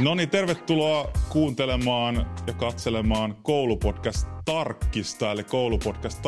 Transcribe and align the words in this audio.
No 0.00 0.14
niin, 0.14 0.30
tervetuloa 0.30 1.12
kuuntelemaan 1.28 2.36
ja 2.46 2.52
katselemaan 2.52 3.36
koulupodcast 3.42 4.28
Tarkkista, 4.44 5.32
eli 5.32 5.44
koulupodcast 5.44 6.18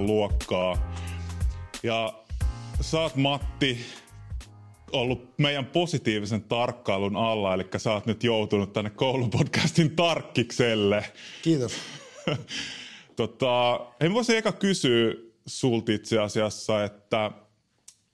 luokkaa. 0.00 0.92
Ja 1.82 2.12
sä 2.80 3.00
oot 3.00 3.16
Matti 3.16 3.78
ollut 4.92 5.38
meidän 5.38 5.66
positiivisen 5.66 6.42
tarkkailun 6.42 7.16
alla, 7.16 7.54
eli 7.54 7.64
sä 7.76 7.92
oot 7.92 8.06
nyt 8.06 8.24
joutunut 8.24 8.72
tänne 8.72 8.90
koulupodcastin 8.90 9.96
tarkkikselle. 9.96 11.04
Kiitos. 11.42 11.72
tota, 13.16 13.80
en 14.00 14.14
voisi 14.14 14.36
eka 14.36 14.52
kysyä 14.52 15.31
sulta 15.46 15.92
itse 15.92 16.18
asiassa, 16.18 16.84
että 16.84 17.30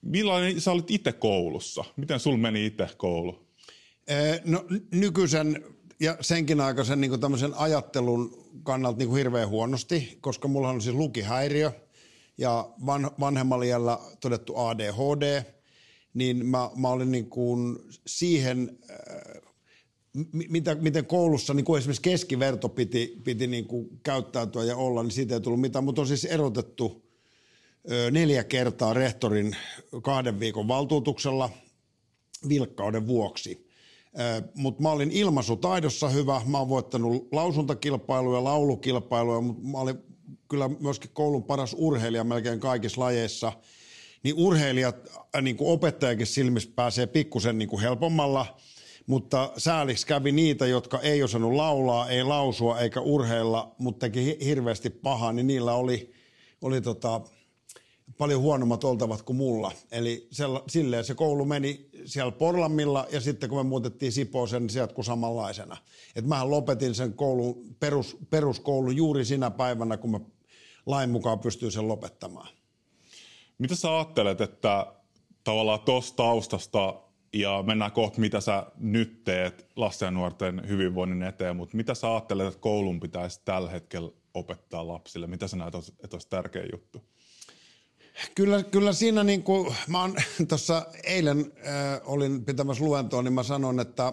millainen 0.02 0.60
sä 0.60 0.72
olit 0.72 0.90
itse 0.90 1.12
koulussa? 1.12 1.84
Miten 1.96 2.20
sul 2.20 2.36
meni 2.36 2.66
itse 2.66 2.88
koulu? 2.96 3.48
No 4.44 4.64
nykyisen 4.94 5.64
ja 6.00 6.16
senkin 6.20 6.60
aikaisen 6.60 7.00
niin 7.00 7.20
tämmöisen 7.20 7.54
ajattelun 7.54 8.48
kannalta 8.62 8.98
niin 8.98 9.08
kuin 9.08 9.18
hirveän 9.18 9.48
huonosti, 9.48 10.18
koska 10.20 10.48
mulla 10.48 10.68
on 10.68 10.80
siis 10.80 10.96
lukihäiriö 10.96 11.72
ja 12.38 12.70
van, 12.86 13.10
vanhemmalla 13.20 14.14
todettu 14.20 14.56
ADHD, 14.56 15.42
niin 16.14 16.46
mä, 16.46 16.70
mä 16.76 16.88
olin 16.88 17.12
niin 17.12 17.30
kuin 17.30 17.78
siihen, 18.06 18.78
äh, 18.90 19.42
mitä, 20.32 20.74
miten 20.74 21.06
koulussa 21.06 21.54
niin 21.54 21.64
kuin 21.64 21.78
esimerkiksi 21.78 22.02
keskiverto 22.02 22.68
piti, 22.68 23.20
piti 23.24 23.46
niin 23.46 23.64
kuin 23.64 23.88
käyttäytyä 24.02 24.64
ja 24.64 24.76
olla, 24.76 25.02
niin 25.02 25.10
siitä 25.10 25.34
ei 25.34 25.40
tullut 25.40 25.60
mitään, 25.60 25.84
mutta 25.84 26.00
on 26.00 26.06
siis 26.08 26.24
erotettu 26.24 27.07
neljä 28.10 28.44
kertaa 28.44 28.94
rehtorin 28.94 29.56
kahden 30.02 30.40
viikon 30.40 30.68
valtuutuksella 30.68 31.50
vilkkauden 32.48 33.06
vuoksi– 33.06 33.68
mutta 34.54 34.82
mä 34.82 34.90
olin 34.90 35.10
ilmaisutaidossa 35.10 36.08
hyvä. 36.08 36.40
Mä 36.46 36.58
oon 36.58 36.68
voittanut 36.68 37.28
lausuntakilpailuja, 37.32 38.44
laulukilpailuja, 38.44 39.40
mutta 39.40 39.62
mä 39.62 39.78
olin 39.78 39.98
kyllä 40.48 40.70
myöskin 40.80 41.10
koulun 41.12 41.44
paras 41.44 41.76
urheilija 41.78 42.24
melkein 42.24 42.60
kaikissa 42.60 43.00
lajeissa. 43.00 43.52
Niin 44.22 44.34
urheilijat, 44.38 44.96
äh, 45.36 45.42
niin 45.42 45.56
kuin 45.56 45.70
opettajakin 45.70 46.26
silmissä 46.26 46.70
pääsee 46.76 47.06
pikkusen 47.06 47.58
niin 47.58 47.68
kuin 47.68 47.82
helpommalla, 47.82 48.58
mutta 49.06 49.52
sääliksi 49.56 50.06
kävi 50.06 50.32
niitä, 50.32 50.66
jotka 50.66 51.00
ei 51.00 51.22
osannut 51.22 51.52
laulaa, 51.52 52.08
ei 52.08 52.24
lausua 52.24 52.80
eikä 52.80 53.00
urheilla, 53.00 53.74
mutta 53.78 54.06
teki 54.06 54.38
hirveästi 54.44 54.90
pahaa, 54.90 55.32
niin 55.32 55.46
niillä 55.46 55.74
oli, 55.74 56.12
oli 56.62 56.80
tota, 56.80 57.20
paljon 58.18 58.40
huonommat 58.40 58.84
oltavat 58.84 59.22
kuin 59.22 59.36
mulla. 59.36 59.72
Eli 59.92 60.28
silleen 60.68 61.04
se 61.04 61.14
koulu 61.14 61.44
meni 61.44 61.88
siellä 62.04 62.32
Porlammilla 62.32 63.06
ja 63.12 63.20
sitten 63.20 63.48
kun 63.48 63.58
me 63.58 63.62
muutettiin 63.62 64.12
Sipooseen, 64.12 64.62
niin 64.62 64.70
se 64.70 64.78
jatkui 64.78 65.04
samanlaisena. 65.04 65.76
Et 66.16 66.26
mähän 66.26 66.50
lopetin 66.50 66.94
sen 66.94 67.12
koulun, 67.12 67.76
perus, 67.80 68.16
peruskoulun 68.30 68.96
juuri 68.96 69.24
sinä 69.24 69.50
päivänä, 69.50 69.96
kun 69.96 70.10
mä 70.10 70.20
lain 70.86 71.10
mukaan 71.10 71.38
pystyin 71.38 71.72
sen 71.72 71.88
lopettamaan. 71.88 72.48
Mitä 73.58 73.74
sä 73.74 73.96
ajattelet, 73.96 74.40
että 74.40 74.92
tavallaan 75.44 75.80
tuosta 75.80 76.16
taustasta 76.16 76.94
ja 77.32 77.64
mennään 77.66 77.92
kohta, 77.92 78.20
mitä 78.20 78.40
sä 78.40 78.66
nyt 78.78 79.24
teet 79.24 79.66
lasten 79.76 80.06
ja 80.06 80.10
nuorten 80.10 80.68
hyvinvoinnin 80.68 81.22
eteen, 81.22 81.56
mutta 81.56 81.76
mitä 81.76 81.94
sä 81.94 82.10
ajattelet, 82.12 82.46
että 82.46 82.60
koulun 82.60 83.00
pitäisi 83.00 83.40
tällä 83.44 83.70
hetkellä 83.70 84.10
opettaa 84.34 84.88
lapsille? 84.88 85.26
Mitä 85.26 85.48
sä 85.48 85.56
näet, 85.56 85.74
että 85.74 86.16
olisi 86.16 86.28
tärkeä 86.28 86.64
juttu? 86.72 87.02
Kyllä, 88.34 88.62
kyllä 88.62 88.92
siinä 88.92 89.24
niin 89.24 89.42
kuin, 89.42 89.74
mä 89.88 90.00
oon 90.00 90.16
tuossa 90.48 90.86
eilen 91.04 91.52
äh, 91.66 92.00
olin 92.04 92.44
pitämässä 92.44 92.84
luentoa, 92.84 93.22
niin 93.22 93.32
mä 93.32 93.42
sanon, 93.42 93.80
että 93.80 94.12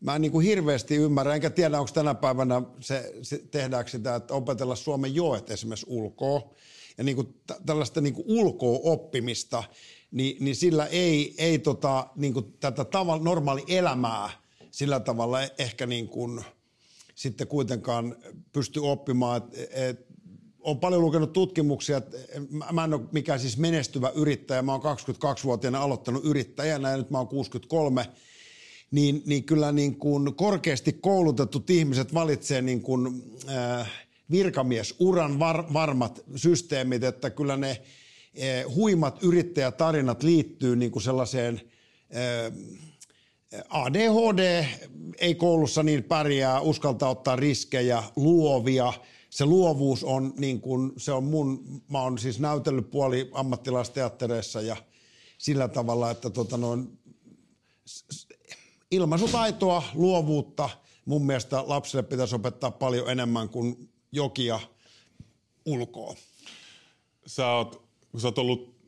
mä 0.00 0.14
en 0.14 0.22
niin 0.22 0.32
kuin 0.32 0.46
hirveästi 0.46 0.96
ymmärrä, 0.96 1.34
enkä 1.34 1.50
tiedä 1.50 1.78
onko 1.80 1.90
tänä 1.94 2.14
päivänä 2.14 2.62
se, 2.80 3.14
se 3.22 3.38
tehdäänkö 3.50 3.90
sitä, 3.90 4.14
että 4.14 4.34
opetella 4.34 4.76
Suomen 4.76 5.14
joet 5.14 5.50
esimerkiksi 5.50 5.86
ulkoa. 5.88 6.54
Ja 6.98 7.04
niin 7.04 7.16
kuin 7.16 7.26
t- 7.46 7.66
tällaista 7.66 8.00
niin 8.00 8.14
kuin 8.14 8.24
ulkoa 8.28 8.78
oppimista, 8.82 9.64
niin, 10.10 10.44
niin 10.44 10.56
sillä 10.56 10.86
ei, 10.86 11.34
ei 11.38 11.58
tota, 11.58 12.06
niin 12.16 12.34
kuin 12.34 12.52
tätä 12.60 12.84
tavalla, 12.84 13.24
normaali 13.24 13.64
elämää 13.68 14.30
sillä 14.70 15.00
tavalla 15.00 15.38
ehkä 15.58 15.86
niin 15.86 16.08
kuin 16.08 16.44
sitten 17.14 17.46
kuitenkaan 17.46 18.16
pysty 18.52 18.80
oppimaan, 18.80 19.36
että 19.36 19.58
et, 19.70 20.07
olen 20.68 20.80
paljon 20.80 21.02
lukenut 21.02 21.32
tutkimuksia, 21.32 22.02
mä 22.72 22.84
en 22.84 22.94
ole 22.94 23.02
mikään 23.12 23.40
siis 23.40 23.58
menestyvä 23.58 24.12
yrittäjä, 24.14 24.62
mä 24.62 24.72
oon 24.72 24.82
22-vuotiaana 24.82 25.82
aloittanut 25.82 26.24
yrittäjänä 26.24 26.90
ja 26.90 26.96
nyt 26.96 27.10
mä 27.10 27.18
oon 27.18 27.28
63, 27.28 28.06
niin, 28.90 29.22
niin 29.26 29.44
kyllä 29.44 29.72
niin 29.72 29.96
kuin 29.96 30.34
korkeasti 30.34 30.92
koulutetut 30.92 31.70
ihmiset 31.70 32.14
valitsee 32.14 32.62
niin 32.62 32.82
kuin, 32.82 33.22
äh, 33.48 33.90
virkamiesuran 34.30 35.38
var, 35.38 35.72
varmat 35.72 36.24
systeemit, 36.36 37.04
että 37.04 37.30
kyllä 37.30 37.56
ne 37.56 37.70
äh, 37.70 38.74
huimat 38.74 39.22
yrittäjätarinat 39.22 40.22
liittyy 40.22 40.76
niin 40.76 40.90
kuin 40.90 41.02
sellaiseen 41.02 41.60
äh, 42.16 42.52
ADHD 43.68 44.64
ei 45.18 45.34
koulussa 45.34 45.82
niin 45.82 46.04
pärjää, 46.04 46.60
uskaltaa 46.60 47.10
ottaa 47.10 47.36
riskejä, 47.36 48.02
luovia– 48.16 48.92
se 49.30 49.44
luovuus 49.44 50.04
on 50.04 50.32
niin 50.36 50.60
kuin, 50.60 50.92
se 50.96 51.12
on 51.12 51.24
mun, 51.24 51.82
mä 51.88 52.02
oon 52.02 52.18
siis 52.18 52.40
näytellyt 52.40 52.90
puoli 52.90 53.30
ammattilaisteattereissa 53.32 54.60
ja 54.60 54.76
sillä 55.38 55.68
tavalla, 55.68 56.10
että 56.10 56.30
tota 56.30 56.56
noin, 56.56 56.98
ilmaisutaitoa, 58.90 59.82
luovuutta 59.94 60.70
mun 61.04 61.26
mielestä 61.26 61.64
lapsille 61.66 62.02
pitäisi 62.02 62.34
opettaa 62.34 62.70
paljon 62.70 63.10
enemmän 63.10 63.48
kuin 63.48 63.90
jokia 64.12 64.60
ulkoa. 65.66 66.14
Sä 67.26 67.52
oot, 67.52 67.88
kun 68.10 68.20
sä 68.20 68.28
oot 68.28 68.38
ollut 68.38 68.78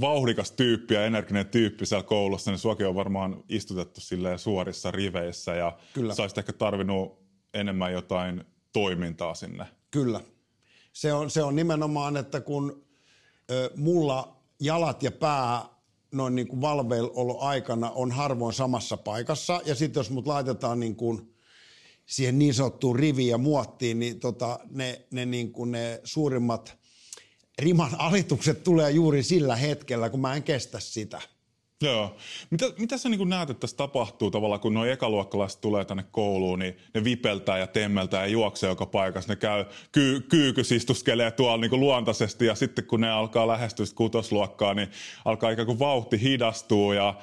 vauhdikas 0.00 0.52
tyyppi 0.52 0.94
ja 0.94 1.06
energinen 1.06 1.46
tyyppi 1.46 1.86
siellä 1.86 2.02
koulussa, 2.02 2.50
niin 2.50 2.58
suakin 2.58 2.86
on 2.86 2.94
varmaan 2.94 3.44
istutettu 3.48 4.00
silleen 4.00 4.38
suorissa 4.38 4.90
riveissä 4.90 5.54
ja 5.54 5.78
Kyllä. 5.92 6.14
sä 6.14 6.22
ehkä 6.38 6.52
tarvinnut 6.52 7.18
enemmän 7.54 7.92
jotain 7.92 8.44
toimintaa 8.72 9.34
sinne 9.34 9.66
Kyllä. 9.90 10.20
Se 10.92 11.12
on, 11.12 11.30
se 11.30 11.42
on 11.42 11.56
nimenomaan, 11.56 12.16
että 12.16 12.40
kun 12.40 12.86
ö, 13.50 13.70
mulla 13.76 14.36
jalat 14.60 15.02
ja 15.02 15.12
pää 15.12 15.64
noin 16.12 16.34
niin 16.34 16.48
kuin 16.48 16.62
aikana 17.40 17.90
on 17.90 18.10
harvoin 18.10 18.54
samassa 18.54 18.96
paikassa, 18.96 19.60
ja 19.64 19.74
sitten 19.74 20.00
jos 20.00 20.10
mut 20.10 20.26
laitetaan 20.26 20.80
niin 20.80 20.96
kuin 20.96 21.34
siihen 22.06 22.38
niin 22.38 22.54
sanottuun 22.54 22.96
riviin 22.96 23.28
ja 23.28 23.38
muottiin, 23.38 23.98
niin 23.98 24.20
tota, 24.20 24.58
ne, 24.70 25.06
ne, 25.10 25.26
niin 25.26 25.52
kuin 25.52 25.72
ne 25.72 26.00
suurimmat 26.04 26.78
riman 27.58 28.00
alitukset 28.00 28.62
tulee 28.62 28.90
juuri 28.90 29.22
sillä 29.22 29.56
hetkellä, 29.56 30.10
kun 30.10 30.20
mä 30.20 30.34
en 30.34 30.42
kestä 30.42 30.80
sitä. 30.80 31.20
Joo. 31.82 32.16
Mitä, 32.50 32.66
mitä 32.78 32.98
sä 32.98 33.08
niin 33.08 33.28
näet, 33.28 33.50
että 33.50 33.60
tässä 33.60 33.76
tapahtuu 33.76 34.30
tavallaan, 34.30 34.60
kun 34.60 34.74
nuo 34.74 34.84
ekaluokkalaiset 34.84 35.60
tulee 35.60 35.84
tänne 35.84 36.04
kouluun, 36.10 36.58
niin 36.58 36.76
ne 36.94 37.04
vipeltää 37.04 37.58
ja 37.58 37.66
temmeltää 37.66 38.20
ja 38.20 38.26
juoksee 38.26 38.68
joka 38.68 38.86
paikassa. 38.86 39.32
Ne 39.32 39.36
käy 39.36 39.64
ky, 39.92 40.20
kyykysistuskelee 40.20 41.30
tuolla 41.30 41.56
niin 41.56 41.80
luontaisesti 41.80 42.46
ja 42.46 42.54
sitten 42.54 42.86
kun 42.86 43.00
ne 43.00 43.10
alkaa 43.10 43.48
lähestyä 43.48 43.86
kutosluokkaa, 43.94 44.74
niin 44.74 44.88
alkaa 45.24 45.50
ikään 45.50 45.66
kuin 45.66 45.78
vauhti 45.78 46.20
hidastuu 46.20 46.92
ja 46.92 47.14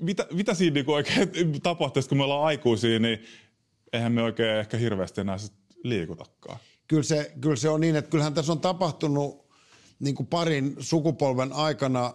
mitä, 0.00 0.26
mitä 0.32 0.54
siinä 0.54 0.74
niin 0.74 0.90
oikein 0.90 1.30
tapahtuu, 1.62 2.02
kun 2.08 2.18
me 2.18 2.24
ollaan 2.24 2.44
aikuisia, 2.44 2.98
niin 2.98 3.18
eihän 3.92 4.12
me 4.12 4.22
oikein 4.22 4.58
ehkä 4.58 4.76
hirveästi 4.76 5.20
enää 5.20 5.36
liikutakaan. 5.84 6.58
Kyllä 6.88 7.02
se, 7.02 7.32
kyllä 7.40 7.56
se 7.56 7.68
on 7.68 7.80
niin, 7.80 7.96
että 7.96 8.10
kyllähän 8.10 8.34
tässä 8.34 8.52
on 8.52 8.60
tapahtunut 8.60 9.44
niin 10.00 10.14
kuin 10.14 10.26
parin 10.26 10.76
sukupolven 10.78 11.52
aikana 11.52 12.14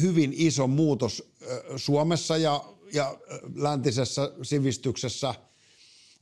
hyvin 0.00 0.32
iso 0.36 0.66
muutos 0.66 1.32
Suomessa 1.76 2.36
ja, 2.36 2.64
ja 2.92 3.18
läntisessä 3.54 4.32
sivistyksessä. 4.42 5.34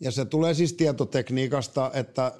Ja 0.00 0.10
se 0.10 0.24
tulee 0.24 0.54
siis 0.54 0.72
tietotekniikasta, 0.72 1.90
että 1.94 2.32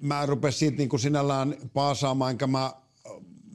mä 0.00 0.22
en 0.22 0.28
rupea 0.28 0.50
siitä 0.50 0.76
niin 0.76 0.88
kuin 0.88 1.00
sinällään 1.00 1.56
paasaamaan, 1.72 2.30
enkä 2.30 2.46
mä 2.46 2.72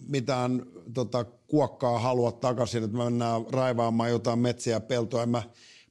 mitään 0.08 0.66
tota, 0.94 1.24
kuokkaa 1.24 2.00
halua 2.00 2.32
takaisin, 2.32 2.84
että 2.84 2.98
mä 2.98 3.04
mennään 3.04 3.46
raivaamaan 3.50 4.10
jotain 4.10 4.40
metsiä 4.40 4.76
ja 4.76 4.80
peltoa. 4.80 5.24
En 5.24 5.30
mä 5.30 5.44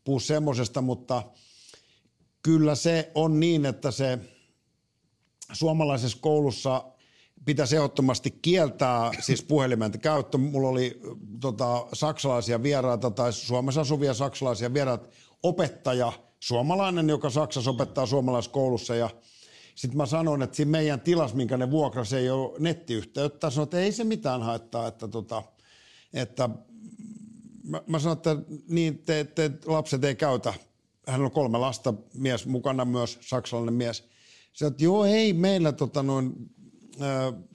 puhu 0.04 0.20
semmosesta, 0.20 0.82
mutta 0.82 1.22
kyllä 2.42 2.74
se 2.74 3.10
on 3.14 3.40
niin, 3.40 3.66
että 3.66 3.90
se 3.90 4.18
suomalaisessa 5.52 6.18
koulussa 6.20 6.84
pitäisi 7.44 7.76
ehdottomasti 7.76 8.30
kieltää 8.30 9.10
siis 9.20 9.42
puhelimen 9.42 10.00
käyttö. 10.00 10.38
Mulla 10.38 10.68
oli 10.68 11.00
tota, 11.40 11.86
saksalaisia 11.92 12.62
vieraita 12.62 13.10
tai 13.10 13.32
Suomessa 13.32 13.80
asuvia 13.80 14.14
saksalaisia 14.14 14.74
vieraita, 14.74 15.08
opettaja, 15.42 16.12
suomalainen, 16.40 17.08
joka 17.08 17.30
Saksassa 17.30 17.70
opettaa 17.70 18.06
suomalaiskoulussa 18.06 18.94
ja 18.94 19.10
sitten 19.74 19.96
mä 19.96 20.06
sanon, 20.06 20.42
että 20.42 20.56
siinä 20.56 20.70
meidän 20.70 21.00
tilas, 21.00 21.34
minkä 21.34 21.56
ne 21.56 21.70
vuokras, 21.70 22.12
ei 22.12 22.30
ole 22.30 22.58
nettiyhteyttä. 22.58 23.50
Sanoin, 23.50 23.66
että 23.66 23.78
ei 23.78 23.92
se 23.92 24.04
mitään 24.04 24.42
haittaa, 24.42 24.86
että, 24.86 25.08
tota, 25.08 25.42
että 26.12 26.50
mä, 27.64 27.82
mä 27.86 27.98
sanoin, 27.98 28.16
että 28.16 28.36
niin 28.68 28.98
te, 28.98 29.24
te, 29.24 29.50
lapset 29.66 30.04
ei 30.04 30.14
käytä. 30.14 30.54
Hän 31.06 31.20
on 31.20 31.30
kolme 31.30 31.58
lasta, 31.58 31.94
mies 32.14 32.46
mukana 32.46 32.84
myös, 32.84 33.18
saksalainen 33.20 33.74
mies. 33.74 34.04
Se 34.52 34.66
että 34.66 34.84
joo, 34.84 35.04
ei 35.04 35.32
meillä 35.32 35.72
tota 35.72 36.02
noin, 36.02 36.32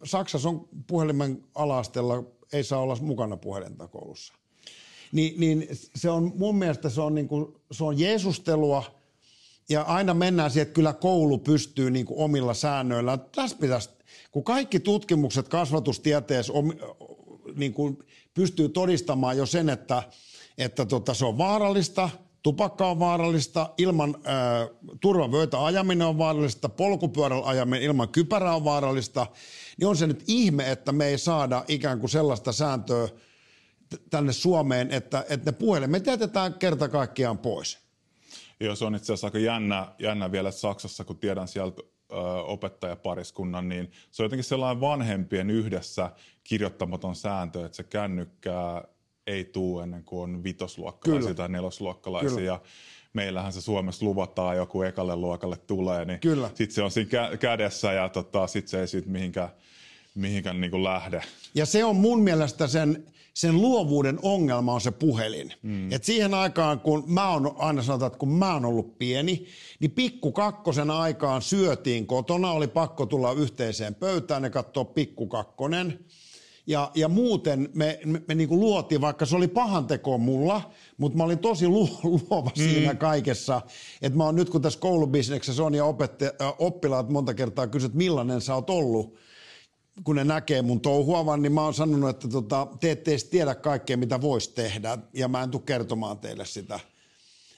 Saksassa 0.04 0.50
on 0.50 0.68
puhelimen 0.88 1.44
alastella, 1.56 2.24
ei 2.54 2.64
saa 2.64 2.80
olla 2.80 2.98
mukana 3.02 3.38
puhelinta 3.38 3.88
koulussa. 3.88 4.34
Ni, 5.12 5.36
niin 5.38 5.68
se 5.96 6.10
on 6.10 6.32
mun 6.36 6.56
mielestä 6.56 6.90
se 6.90 7.02
on, 7.02 7.16
niin 7.16 7.28
kuin, 7.28 7.56
se 7.72 7.84
on 7.84 8.00
jeesustelua– 8.00 8.84
ja 9.70 9.82
aina 9.82 10.14
mennään 10.14 10.52
siihen, 10.52 10.62
että 10.62 10.74
kyllä 10.74 10.94
koulu 10.94 11.38
pystyy 11.38 11.92
niin 11.92 12.06
kuin 12.06 12.20
omilla 12.20 12.54
säännöillä. 12.54 13.18
Tässä 13.18 13.58
pitäisi, 13.58 13.90
kun 14.32 14.44
kaikki 14.44 14.80
tutkimukset 14.80 15.50
kasvatustieteessä 15.50 16.54
om, 16.54 16.72
niin 17.56 17.74
kuin 17.74 17.98
pystyy 18.34 18.70
todistamaan 18.70 19.38
jo 19.38 19.46
sen, 19.46 19.70
että, 19.70 20.04
että 20.58 20.86
tota, 20.86 21.14
se 21.14 21.26
on 21.26 21.38
vaarallista, 21.38 22.10
tupakka 22.44 22.90
on 22.90 23.00
vaarallista, 23.00 23.70
ilman 23.78 24.16
ää, 24.24 24.68
turvavöitä 25.02 25.66
ajaminen 25.66 26.08
on 26.08 26.18
vaarallista, 26.18 26.70
polkupyörällä 26.70 27.46
ajaminen 27.46 27.82
ilman 27.82 28.10
kypärää 28.10 28.56
on 28.56 28.64
vaarallista, 28.64 29.28
niin 29.78 29.88
on 29.88 29.98
se 29.98 30.08
nyt 30.08 30.24
ihme, 30.28 30.72
että 30.72 30.92
me 30.92 31.08
ei 31.08 31.18
saada 31.18 31.64
ikään 31.68 32.00
kuin 32.00 32.10
sellaista 32.10 32.52
sääntöä 32.52 33.08
tänne 34.10 34.34
Suomeen, 34.34 34.92
että, 34.92 35.26
että 35.30 35.52
ne 35.52 35.58
puhelimet 35.58 36.06
jätetään 36.06 36.54
kerta 36.54 36.90
kaikkiaan 36.90 37.38
pois. 37.38 37.80
Joo, 38.60 38.76
se 38.76 38.86
on 38.86 38.96
itse 38.96 39.06
asiassa 39.06 39.28
aika 39.28 39.40
jännä, 39.40 39.88
jännä 40.00 40.32
vielä 40.32 40.52
Saksassa, 40.52 41.04
kun 41.04 41.18
tiedän 41.18 41.48
sieltä 41.48 41.82
opettajapariskunnan, 42.48 43.70
niin 43.70 43.92
se 44.12 44.24
on 44.24 44.26
jotenkin 44.26 44.44
sellainen 44.44 44.82
vanhempien 44.82 45.50
yhdessä 45.50 46.12
kirjoittamaton 46.44 47.16
sääntö, 47.16 47.66
että 47.66 47.76
se 47.76 47.84
kännykkää 47.84 48.84
ei 49.30 49.46
tuu 49.46 49.80
ennen 49.80 50.04
kuin 50.04 50.22
on 50.22 50.44
vitosluokkalaisia 50.44 51.22
Kyllä. 51.22 51.36
tai 51.36 51.50
nelosluokkalaisia. 51.50 52.36
Kyllä. 52.36 52.60
Meillähän 53.14 53.54
se 53.54 53.62
Suomessa 53.62 54.06
luvataan, 54.06 54.58
joku 54.58 54.82
ekalle 54.82 55.16
luokalle 55.16 55.58
tulee, 55.58 56.06
niin 56.06 56.20
sitten 56.48 56.72
se 56.76 56.84
on 56.84 56.92
siinä 56.92 57.10
kä- 57.10 57.38
kädessä 57.38 57.94
ja 57.94 58.10
tota, 58.10 58.48
sitten 58.48 58.70
se 58.70 58.82
ei 58.82 58.88
siitä 58.88 59.10
mihinkään, 59.10 59.50
mihinkään 60.16 60.62
niin 60.62 60.72
kuin 60.72 60.84
lähde. 60.84 61.22
Ja 61.56 61.66
se 61.66 61.86
on 61.86 61.96
mun 61.96 62.22
mielestä 62.22 62.68
sen 62.68 63.06
sen 63.40 63.62
luovuuden 63.62 64.20
ongelma 64.22 64.74
on 64.74 64.82
se 64.82 64.92
puhelin. 64.92 65.54
Mm. 65.62 65.92
Et 65.92 66.04
siihen 66.04 66.34
aikaan, 66.34 66.80
kun 66.80 67.04
mä 67.08 67.30
oon 67.30 67.56
aina 67.58 67.84
sanotaan, 67.84 68.08
että 68.08 68.20
kun 68.20 68.32
mä 68.32 68.54
oon 68.54 68.66
ollut 68.66 68.98
pieni, 68.98 69.46
niin 69.80 69.92
pikku 69.92 70.32
kakkosen 70.32 70.92
aikaan 70.92 71.42
syötiin 71.42 72.08
kotona, 72.08 72.52
oli 72.52 72.68
pakko 72.68 73.06
tulla 73.06 73.32
yhteiseen 73.32 73.96
pöytään 73.96 74.44
ja 74.44 74.50
katsoa 74.50 74.86
pikku 74.86 75.28
kakkonen. 75.28 76.00
Ja, 76.70 76.92
ja 76.96 77.08
muuten 77.08 77.70
me, 77.74 78.00
me, 78.06 78.22
me 78.28 78.36
niin 78.36 78.60
luotiin, 78.60 79.02
vaikka 79.02 79.26
se 79.26 79.36
oli 79.36 79.48
pahan 79.48 79.88
teko 79.88 80.18
mulla, 80.18 80.72
mutta 80.98 81.18
mä 81.18 81.24
olin 81.24 81.40
tosi 81.40 81.68
lu, 81.68 81.90
luova 82.04 82.52
mm. 82.58 82.64
siinä 82.64 82.96
kaikessa. 82.96 83.62
Että 84.02 84.18
mä 84.18 84.24
oon 84.24 84.36
nyt 84.36 84.50
kun 84.50 84.62
tässä 84.62 84.80
koulubisneksessä 84.80 85.64
on 85.64 85.76
ja 85.76 85.86
opettaja, 85.86 86.32
oppilaat 86.60 87.10
monta 87.10 87.34
kertaa 87.34 87.68
kysyt, 87.68 87.94
millainen 87.94 88.42
sä 88.42 88.56
oot 88.56 88.70
ollut– 88.70 89.16
kun 90.04 90.16
ne 90.16 90.24
näkee 90.24 90.62
mun 90.62 90.82
touhuavan, 90.82 91.42
niin 91.42 91.52
mä 91.52 91.62
oon 91.62 91.74
sanonut, 91.74 92.10
että 92.10 92.28
tota, 92.28 92.68
te 92.80 92.92
ette 92.92 93.12
edes 93.12 93.24
tiedä 93.24 93.56
kaikkea, 93.56 93.98
mitä 93.98 94.22
voisi 94.22 94.54
tehdä, 94.54 94.98
ja 95.14 95.28
mä 95.28 95.44
en 95.44 95.52
tule 95.52 95.62
kertomaan 95.66 96.20
teille 96.20 96.46
sitä. 96.46 96.80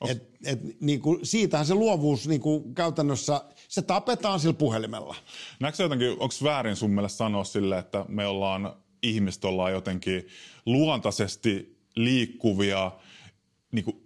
Et, 0.08 0.40
et, 0.46 0.60
niin 0.80 1.02
kuin, 1.02 1.26
siitähän 1.26 1.66
se 1.66 1.74
luovuus 1.74 2.28
niin 2.28 2.42
kuin 2.42 2.76
käytännössä, 2.76 3.42
se 3.68 3.82
tapetaan 3.82 4.40
sillä 4.40 4.54
puhelimella. 4.54 5.16
Näetkö 5.60 5.84
jotenkin, 5.84 6.10
onko 6.10 6.36
väärin 6.44 6.76
sun 6.76 6.92
mielestä 6.92 7.18
sanoa 7.18 7.44
sille, 7.44 7.78
että 7.78 8.06
me 8.08 8.28
ollaan, 8.28 8.74
ihmiset 9.04 9.46
ollaan 9.46 9.72
jotenkin 9.72 10.28
luontaisesti 10.66 11.78
liikkuvia, 11.96 12.92
niin 13.72 13.86
kuin, 13.86 13.98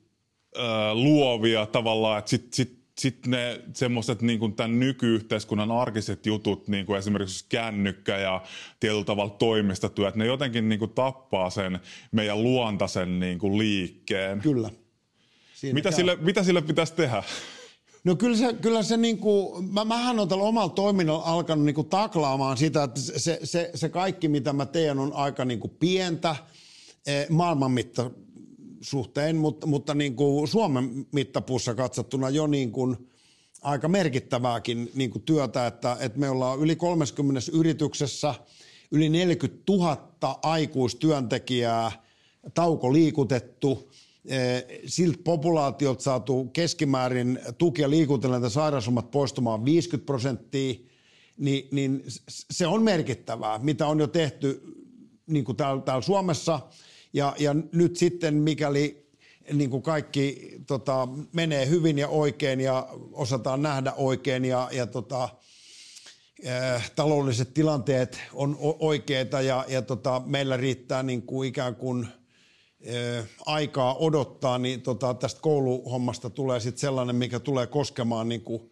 äh, 0.58 0.94
luovia 0.94 1.66
tavallaan, 1.66 2.20
että 2.20 2.30
sit, 2.30 2.54
sit 2.54 2.86
sitten 2.98 3.32
ne 3.32 3.62
semmoiset 3.74 4.22
niin 4.22 4.56
tämän 4.56 4.80
nykyyhteiskunnan 4.80 5.72
arkiset 5.72 6.26
jutut, 6.26 6.68
niin 6.68 6.86
kuin 6.86 7.00
esimerkiksi 7.00 7.46
kännykkä 7.50 8.18
ja 8.18 8.42
tietyllä 8.80 9.04
tavalla 9.04 9.36
toimistotyöt, 9.40 10.16
ne 10.16 10.26
jotenkin 10.26 10.70
niin 10.70 10.80
kuin 10.80 10.92
tappaa 10.92 11.50
sen 11.50 11.80
meidän 12.12 12.44
luontaisen 12.44 13.20
niin 13.20 13.40
kuin 13.40 13.58
liikkeen. 13.58 14.40
Kyllä. 14.40 14.70
mitä 15.74 15.92
sille, 15.92 16.18
mitä 16.22 16.44
sille 16.44 16.62
pitäisi 16.62 16.94
tehdä? 16.94 17.24
No 18.06 18.16
kyllä 18.16 18.38
se, 18.38 18.54
kyllä 18.54 18.84
se 18.84 18.98
niin 18.98 19.18
kuin, 19.18 19.74
mä, 19.74 19.86
mähän 19.86 20.20
olen 20.20 20.30
tällä 20.30 20.44
omalla 20.44 20.70
toiminnalla 20.70 21.24
alkanut 21.24 21.66
niin 21.66 21.76
kuin 21.76 21.90
taklaamaan 21.90 22.58
sitä, 22.58 22.84
että 22.84 23.02
se, 23.02 23.40
se, 23.44 23.72
se 23.76 23.90
kaikki 23.90 24.28
mitä 24.28 24.54
mä 24.54 24.66
teen 24.66 25.00
on 25.00 25.14
aika 25.14 25.46
niin 25.46 25.60
kuin 25.60 25.72
pientä 25.80 26.36
eh, 27.08 27.30
maailman 27.30 27.72
mitta, 27.72 28.12
suhteen, 28.82 29.36
mutta, 29.36 29.68
mutta 29.68 29.94
niin 29.94 30.16
kuin 30.16 30.48
Suomen 30.48 31.08
mittapuussa 31.12 31.76
katsottuna 31.76 32.30
jo 32.30 32.48
niin 32.48 32.72
kuin 32.72 33.10
aika 33.62 33.88
merkittävääkin 33.88 34.92
niin 34.96 35.12
kuin 35.12 35.22
työtä, 35.22 35.68
että, 35.68 35.98
että 36.00 36.20
me 36.20 36.30
ollaan 36.30 36.60
yli 36.60 36.76
30 36.76 37.42
yrityksessä, 37.54 38.36
yli 38.92 39.10
40 39.10 39.64
000 39.70 40.40
aikuistyöntekijää, 40.44 41.92
tauko 42.54 42.94
liikutettu, 42.94 43.92
siltä 44.86 45.20
populaatiolta 45.24 46.04
saatu 46.04 46.46
keskimäärin 46.46 47.40
tuki- 47.58 47.82
ja 47.82 47.90
sairauslomat 48.50 49.12
poistumaan 49.12 49.66
50 49.66 50.06
prosenttia, 50.06 50.74
niin, 51.38 51.68
niin 51.72 52.04
se 52.28 52.68
on 52.68 52.84
merkittävää, 52.84 53.60
mitä 53.60 53.88
on 53.88 54.00
jo 54.00 54.08
tehty 54.08 54.62
niin 55.28 55.46
kuin 55.46 55.56
täällä, 55.56 55.82
täällä 55.82 56.02
Suomessa– 56.02 56.60
ja, 57.16 57.36
ja 57.40 57.56
nyt 57.72 57.98
sitten 57.98 58.34
mikäli 58.34 59.08
niin 59.54 59.70
kuin 59.70 59.84
kaikki 59.84 60.56
tota, 60.68 61.08
menee 61.34 61.70
hyvin 61.70 61.98
ja 61.98 62.08
oikein 62.08 62.62
ja 62.62 62.88
osataan 63.12 63.62
nähdä 63.62 63.94
oikein 63.94 64.46
ja, 64.46 64.70
ja 64.72 64.88
tota, 64.88 65.30
äh, 66.48 66.92
taloudelliset 66.96 67.54
tilanteet 67.54 68.20
on 68.34 68.58
oikeita 68.60 69.42
ja, 69.42 69.66
ja 69.68 69.82
tota, 69.82 70.22
meillä 70.26 70.58
riittää 70.58 71.04
niin 71.04 71.22
kuin 71.22 71.50
ikään 71.50 71.76
kuin 71.76 72.08
aikaa 73.46 73.96
odottaa, 73.96 74.58
niin 74.58 74.82
tota, 74.82 75.14
tästä 75.14 75.42
kouluhommasta 75.42 76.30
tulee 76.30 76.60
sitten 76.60 76.80
sellainen, 76.80 77.16
mikä 77.16 77.40
tulee 77.40 77.68
koskemaan 77.68 78.30
niin 78.30 78.42
kuin 78.42 78.72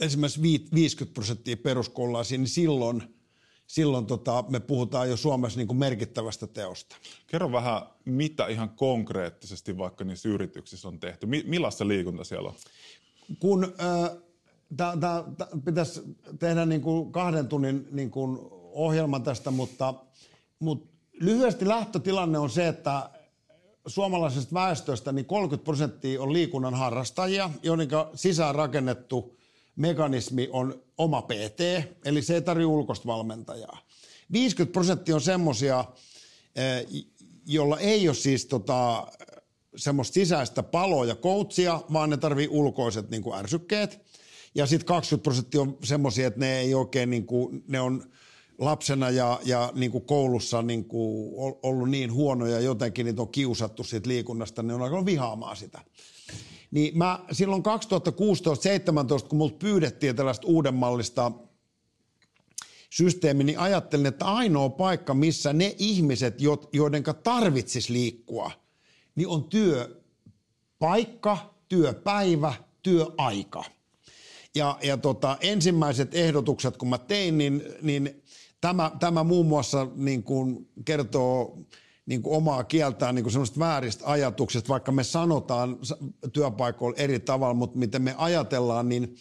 esimerkiksi 0.00 0.42
50 0.74 1.14
prosenttia 1.14 1.56
peruskoululaisia, 1.56 2.38
niin 2.38 2.48
silloin– 2.48 3.02
silloin 3.66 4.06
tota, 4.06 4.44
me 4.48 4.60
puhutaan 4.60 5.10
jo 5.10 5.16
Suomessa 5.16 5.58
niin 5.58 5.68
kuin 5.68 5.78
merkittävästä 5.78 6.46
teosta. 6.46 6.96
Kerro 7.26 7.52
vähän, 7.52 7.82
mitä 8.04 8.46
ihan 8.46 8.70
konkreettisesti 8.70 9.78
vaikka 9.78 10.04
niissä 10.04 10.28
yrityksissä 10.28 10.88
on 10.88 11.00
tehty? 11.00 11.26
millaista 11.26 11.88
liikunta 11.88 12.24
siellä 12.24 12.48
on? 12.48 12.54
Kun 13.38 13.64
äh, 13.64 14.16
tää, 14.76 14.96
tää, 14.96 15.24
tää 15.38 15.48
pitäisi 15.64 16.02
tehdä 16.38 16.66
niin 16.66 16.80
kuin 16.80 17.12
kahden 17.12 17.48
tunnin 17.48 17.88
niin 17.90 18.10
kuin 18.10 18.38
ohjelman 18.72 19.22
tästä, 19.22 19.50
mutta, 19.50 19.94
mutta 20.58 20.93
lyhyesti 21.20 21.68
lähtötilanne 21.68 22.38
on 22.38 22.50
se, 22.50 22.68
että 22.68 23.10
suomalaisesta 23.86 24.54
väestöstä 24.54 25.12
niin 25.12 25.26
30 25.26 25.64
prosenttia 25.64 26.22
on 26.22 26.32
liikunnan 26.32 26.74
harrastajia, 26.74 27.50
joiden 27.62 27.88
sisään 28.14 28.54
rakennettu 28.54 29.36
mekanismi 29.76 30.48
on 30.52 30.82
oma 30.98 31.22
PT, 31.22 31.60
eli 32.04 32.22
se 32.22 32.34
ei 32.34 32.42
tarvitse 32.42 32.66
ulkoista 32.66 33.06
valmentajaa. 33.06 33.78
50 34.32 34.72
prosenttia 34.72 35.14
on 35.14 35.20
semmoisia, 35.20 35.84
eh, 36.56 36.86
jolla 37.46 37.78
ei 37.78 38.08
ole 38.08 38.14
siis 38.14 38.46
tota, 38.46 39.06
semmoista 39.76 40.14
sisäistä 40.14 40.62
paloa 40.62 41.04
ja 41.04 41.16
coachia, 41.16 41.80
vaan 41.92 42.10
ne 42.10 42.16
tarvii 42.16 42.48
ulkoiset 42.48 43.10
niin 43.10 43.22
kuin 43.22 43.38
ärsykkeet. 43.38 44.00
Ja 44.54 44.66
sitten 44.66 44.86
20 44.86 45.22
prosenttia 45.22 45.60
on 45.60 45.78
semmoisia, 45.84 46.26
että 46.26 46.40
ne 46.40 46.58
ei 46.58 46.74
oikein, 46.74 47.10
niin 47.10 47.26
kuin, 47.26 47.64
ne 47.68 47.80
on 47.80 48.04
lapsena 48.58 49.10
ja, 49.10 49.40
ja 49.44 49.72
niin 49.74 49.90
kuin 49.90 50.04
koulussa 50.04 50.62
niin 50.62 50.84
kuin 50.84 51.34
ollut 51.62 51.90
niin 51.90 52.12
huonoja 52.12 52.60
jotenkin, 52.60 53.06
niitä 53.06 53.22
on 53.22 53.28
kiusattu 53.28 53.84
siitä 53.84 54.08
liikunnasta, 54.08 54.62
niin 54.62 54.74
on 54.74 54.82
alkanut 54.82 55.06
vihaamaan 55.06 55.56
sitä. 55.56 55.80
Niin 56.70 56.98
mä 56.98 57.24
silloin 57.32 57.62
2016-2017, 59.22 59.28
kun 59.28 59.38
multa 59.38 59.56
pyydettiin 59.58 60.16
tällaista 60.16 60.46
uudenmallista 60.46 61.32
systeemi, 62.90 63.44
niin 63.44 63.58
ajattelin, 63.58 64.06
että 64.06 64.24
ainoa 64.24 64.68
paikka, 64.68 65.14
missä 65.14 65.52
ne 65.52 65.74
ihmiset, 65.78 66.34
joiden 66.72 67.02
tarvitsisi 67.22 67.92
liikkua, 67.92 68.50
niin 69.14 69.28
on 69.28 69.44
työpaikka, 69.44 71.54
työpäivä, 71.68 72.54
työaika. 72.82 73.64
Ja, 74.54 74.78
ja 74.82 74.96
tota, 74.96 75.36
ensimmäiset 75.40 76.14
ehdotukset, 76.14 76.76
kun 76.76 76.88
mä 76.88 76.98
tein, 76.98 77.38
niin, 77.38 77.62
niin 77.82 78.22
tämä, 78.64 78.90
tämä 79.00 79.24
muun 79.24 79.46
muassa 79.46 79.88
niin 79.94 80.22
kuin 80.22 80.68
kertoo 80.84 81.58
niin 82.06 82.22
kuin 82.22 82.36
omaa 82.36 82.64
kieltään 82.64 83.14
niin 83.14 83.22
kuin 83.22 83.32
semmoista 83.32 83.60
vääristä 83.60 84.04
ajatuksista, 84.06 84.68
vaikka 84.68 84.92
me 84.92 85.04
sanotaan 85.04 85.78
työpaikoilla 86.32 86.96
eri 86.98 87.20
tavalla, 87.20 87.54
mutta 87.54 87.78
miten 87.78 88.02
me 88.02 88.14
ajatellaan, 88.18 88.88
niin 88.88 89.16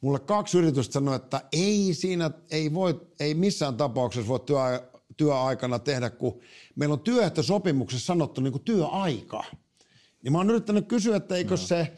mulle 0.00 0.18
kaksi 0.18 0.58
yritystä 0.58 0.92
sanoi, 0.92 1.16
että 1.16 1.40
ei 1.52 1.94
siinä, 1.94 2.30
ei, 2.50 2.74
voi, 2.74 3.00
ei 3.20 3.34
missään 3.34 3.76
tapauksessa 3.76 4.28
voi 4.28 4.40
työ, 4.40 4.90
työaikana 5.16 5.78
tehdä, 5.78 6.10
kun 6.10 6.40
meillä 6.76 6.92
on 6.92 7.00
työehtosopimuksessa 7.00 8.06
sanottu 8.06 8.40
niin 8.40 8.52
kuin 8.52 8.64
työaika. 8.64 9.44
Niin 10.22 10.32
mä 10.32 10.38
oon 10.38 10.50
yrittänyt 10.50 10.88
kysyä, 10.88 11.16
että 11.16 11.36
eikö 11.36 11.50
no. 11.50 11.56
se, 11.56 11.92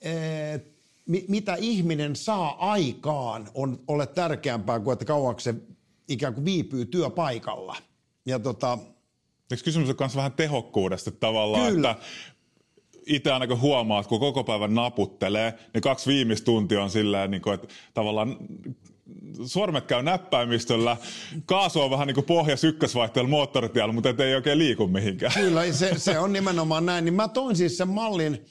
e, 0.00 0.12
mitä 1.06 1.54
ihminen 1.54 2.16
saa 2.16 2.70
aikaan, 2.70 3.48
on 3.54 3.84
ole 3.88 4.06
tärkeämpää 4.06 4.80
kuin, 4.80 4.92
että 4.92 5.04
kauanko 5.04 5.40
se 5.40 5.54
ikään 6.08 6.34
kuin 6.34 6.44
viipyy 6.44 6.86
työpaikalla. 6.86 7.76
Ja 8.26 8.38
tota, 8.38 8.78
Eikö 9.50 9.64
kysymys 9.64 9.88
on 9.88 9.96
myös 10.00 10.16
vähän 10.16 10.32
tehokkuudesta 10.32 11.10
tavallaan, 11.10 11.72
Kyllä. 11.72 11.90
että 11.90 12.04
itse 13.06 13.32
aina 13.32 13.46
kun 13.46 13.60
huomaa, 13.60 14.00
että 14.00 14.08
kun 14.08 14.20
koko 14.20 14.44
päivän 14.44 14.74
naputtelee, 14.74 15.54
niin 15.74 15.82
kaksi 15.82 16.10
viimeistä 16.10 16.44
tuntia 16.44 16.82
on 16.82 16.90
silleen, 16.90 17.30
niin 17.30 17.42
kuin, 17.42 17.54
että 17.54 17.68
tavallaan 17.94 18.36
sormet 19.46 19.86
käy 19.86 20.02
näppäimistöllä, 20.02 20.96
kaasu 21.46 21.80
on 21.80 21.90
vähän 21.90 22.06
niin 22.06 22.14
kuin 22.14 22.24
pohjas 22.24 22.64
ykkösvaihteella 22.64 23.30
moottoritiellä, 23.30 23.92
mutta 23.92 24.24
ei 24.24 24.34
oikein 24.34 24.58
liiku 24.58 24.86
mihinkään. 24.86 25.32
Kyllä, 25.34 25.72
se, 25.72 25.98
se 25.98 26.18
on 26.18 26.32
nimenomaan 26.32 26.86
näin. 26.86 27.04
Niin 27.04 27.14
mä 27.14 27.28
toin 27.28 27.56
siis 27.56 27.78
sen 27.78 27.88
mallin, 27.88 28.46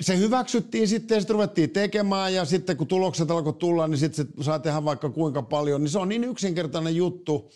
se 0.00 0.16
hyväksyttiin 0.16 0.88
sitten 0.88 1.20
sitten 1.20 1.34
ruvettiin 1.34 1.70
tekemään 1.70 2.34
ja 2.34 2.44
sitten 2.44 2.76
kun 2.76 2.86
tulokset 2.86 3.30
alkoi 3.30 3.52
tulla, 3.52 3.88
niin 3.88 3.98
sitten 3.98 4.26
se 4.26 4.44
saa 4.44 4.58
tehdä 4.58 4.84
vaikka 4.84 5.10
kuinka 5.10 5.42
paljon. 5.42 5.82
Niin 5.82 5.90
se 5.90 5.98
on 5.98 6.08
niin 6.08 6.24
yksinkertainen 6.24 6.96
juttu. 6.96 7.50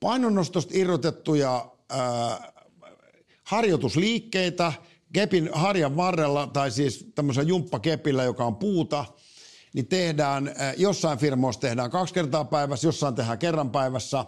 Painonnostosta 0.00 0.74
irrotettuja 0.76 1.70
ää, 1.90 2.52
harjoitusliikkeitä– 3.44 4.72
kepin 5.12 5.50
harjan 5.52 5.96
varrella, 5.96 6.46
tai 6.46 6.70
siis 6.70 7.06
tämmöisellä 7.14 7.48
jumppakepillä, 7.48 8.24
joka 8.24 8.44
on 8.44 8.56
puuta, 8.56 9.04
niin 9.72 9.86
tehdään, 9.86 10.48
äh, 10.48 10.74
jossain 10.76 11.18
firmoissa 11.18 11.60
tehdään 11.60 11.90
kaksi 11.90 12.14
kertaa 12.14 12.44
päivässä, 12.44 12.88
jossain 12.88 13.14
tehdään 13.14 13.38
kerran 13.38 13.70
päivässä, 13.70 14.24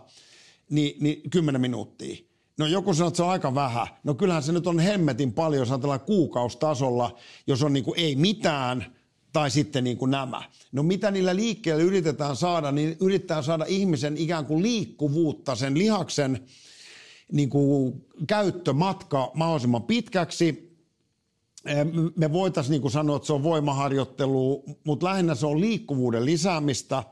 niin, 0.71 0.97
niin 1.01 1.31
10 1.31 1.61
minuuttia. 1.61 2.28
No 2.59 2.67
joku 2.67 2.95
sanoo, 2.95 3.09
että 3.09 3.17
se 3.17 3.23
on 3.23 3.31
aika 3.31 3.55
vähän. 3.55 3.87
No 4.05 4.15
kyllähän 4.15 4.43
se 4.43 4.53
nyt 4.53 4.67
on 4.67 4.79
hemmetin 4.79 5.33
paljon, 5.33 5.61
jos 5.61 5.71
ajatellaan 5.71 6.01
kuukaustasolla, 6.01 7.19
jos 7.47 7.63
on 7.63 7.73
niin 7.73 7.85
kuin 7.85 8.01
ei 8.01 8.17
mitään 8.17 8.97
tai 9.33 9.51
sitten 9.51 9.85
niin 9.85 9.97
kuin 9.97 10.11
nämä. 10.11 10.43
No 10.73 10.83
mitä 10.83 11.11
niillä 11.11 11.37
liikkeellä 11.37 11.83
yritetään 11.83 12.37
saada, 12.37 12.73
niin 12.73 12.97
yritetään 13.01 13.45
saada 13.45 13.65
ihmisen 13.69 14.17
ikään 14.17 14.47
kuin 14.47 14.63
liikkuvuutta, 14.63 15.55
sen 15.55 15.79
lihaksen 15.79 16.41
niin 17.33 17.51
kuin 17.51 18.07
käyttömatka 18.27 19.31
mahdollisimman 19.35 19.83
pitkäksi 19.83 20.69
me 22.17 22.33
voitaisiin 22.33 22.81
niin 22.81 22.91
sanoa, 22.91 23.17
että 23.17 23.27
se 23.27 23.33
on 23.33 23.43
voimaharjoittelu, 23.43 24.65
mutta 24.85 25.07
lähinnä 25.07 25.35
se 25.35 25.47
on 25.47 25.61
liikkuvuuden 25.61 26.25
lisäämistä 26.25 27.05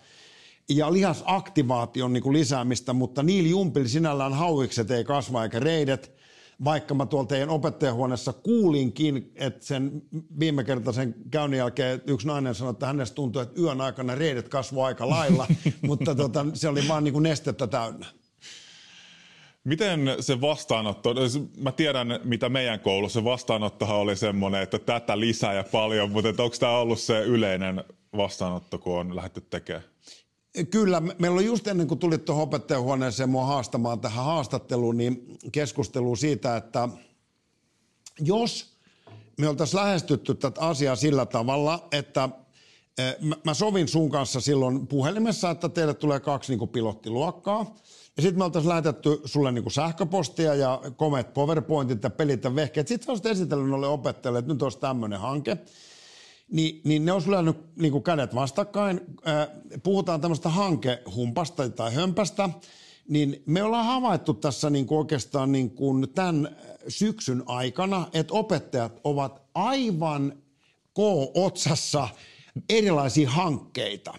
ja 0.68 0.92
lihasaktivaation 0.92 2.12
niin 2.12 2.32
lisäämistä, 2.32 2.92
mutta 2.92 3.22
niillä 3.22 3.50
jumpilla 3.50 3.88
sinällään 3.88 4.34
hauikset 4.34 4.90
ei 4.90 5.04
kasva 5.04 5.42
eikä 5.42 5.60
reidet, 5.60 6.16
vaikka 6.64 6.94
mä 6.94 7.06
tuolta 7.06 7.28
teidän 7.28 7.50
opettajahuoneessa 7.50 8.32
kuulinkin, 8.32 9.32
että 9.34 9.66
sen 9.66 10.02
viime 10.40 10.64
kertaisen 10.64 11.14
käynnin 11.30 11.58
jälkeen 11.58 12.02
yksi 12.06 12.26
nainen 12.26 12.54
sanoi, 12.54 12.70
että 12.70 12.86
hänestä 12.86 13.14
tuntui, 13.14 13.42
että 13.42 13.60
yön 13.60 13.80
aikana 13.80 14.14
reidet 14.14 14.48
kasvoi 14.48 14.84
aika 14.84 15.10
lailla, 15.10 15.46
mutta 15.86 16.14
tota, 16.14 16.46
se 16.54 16.68
oli 16.68 16.88
vaan 16.88 17.04
niin 17.04 17.12
kuin 17.12 17.22
nestettä 17.22 17.66
täynnä. 17.66 18.06
Miten 19.64 20.16
se 20.20 20.40
vastaanotto, 20.40 21.14
mä 21.60 21.72
tiedän 21.72 22.20
mitä 22.24 22.48
meidän 22.48 22.80
koulussa, 22.80 23.24
vastaanottohan 23.24 23.96
oli 23.96 24.16
semmoinen, 24.16 24.62
että 24.62 24.78
tätä 24.78 25.20
lisää 25.20 25.54
ja 25.54 25.64
paljon, 25.72 26.10
mutta 26.10 26.28
onko 26.28 26.56
tämä 26.60 26.78
ollut 26.78 27.00
se 27.00 27.20
yleinen 27.20 27.84
vastaanotto, 28.16 28.78
kun 28.78 28.98
on 28.98 29.16
lähdetty 29.16 29.40
tekemään? 29.40 29.84
Kyllä, 30.70 31.00
meillä 31.00 31.38
on 31.38 31.44
just 31.44 31.66
ennen 31.66 31.88
kuin 31.88 31.98
tulit 31.98 32.24
tuohon 32.24 32.42
opettajahuoneeseen 32.42 33.28
mua 33.28 33.44
haastamaan 33.44 34.00
tähän 34.00 34.24
haastatteluun, 34.24 34.96
niin 34.96 35.38
keskustelu 35.52 36.16
siitä, 36.16 36.56
että 36.56 36.88
jos 38.20 38.76
me 39.38 39.48
oltaisiin 39.48 39.80
lähestytty 39.80 40.34
tätä 40.34 40.60
asiaa 40.60 40.96
sillä 40.96 41.26
tavalla, 41.26 41.88
että 41.92 42.28
eh, 42.98 43.16
mä 43.44 43.54
sovin 43.54 43.88
sun 43.88 44.10
kanssa 44.10 44.40
silloin 44.40 44.86
puhelimessa, 44.86 45.50
että 45.50 45.68
teille 45.68 45.94
tulee 45.94 46.20
kaksi 46.20 46.56
niin 46.56 46.68
pilottiluokkaa– 46.68 47.66
ja 48.16 48.22
sitten 48.22 48.38
me 48.38 48.44
oltaisiin 48.44 48.68
lähetetty 48.68 49.20
sulle 49.24 49.52
niinku 49.52 49.70
sähköpostia 49.70 50.54
ja 50.54 50.80
komeet 50.96 51.34
PowerPointit 51.34 52.02
ja 52.02 52.10
pelit 52.10 52.44
ja 52.44 52.54
vehkeet. 52.54 52.88
Sitten 52.88 53.10
olisit 53.10 53.26
esitellyt 53.26 53.68
noille 53.68 53.86
opettajille, 53.86 54.38
että 54.38 54.52
nyt 54.52 54.62
olisi 54.62 54.78
tämmöinen 54.78 55.20
hanke. 55.20 55.58
Ni, 56.50 56.80
niin 56.84 57.04
ne 57.04 57.12
olisi 57.12 57.30
lyönyt 57.30 57.56
niinku 57.76 58.00
kädet 58.00 58.34
vastakkain. 58.34 59.00
Puhutaan 59.82 60.20
tämmöistä 60.20 60.48
hankehumpasta 60.48 61.70
tai 61.70 61.94
hömpästä. 61.94 62.50
Niin 63.08 63.42
me 63.46 63.62
ollaan 63.62 63.86
havaittu 63.86 64.34
tässä 64.34 64.70
niinku 64.70 64.98
oikeastaan 64.98 65.52
niinku 65.52 66.06
tämän 66.14 66.56
syksyn 66.88 67.42
aikana, 67.46 68.06
että 68.12 68.34
opettajat 68.34 69.00
ovat 69.04 69.42
aivan 69.54 70.32
K-otsassa– 70.94 72.08
erilaisia 72.68 73.30
hankkeita. 73.30 74.14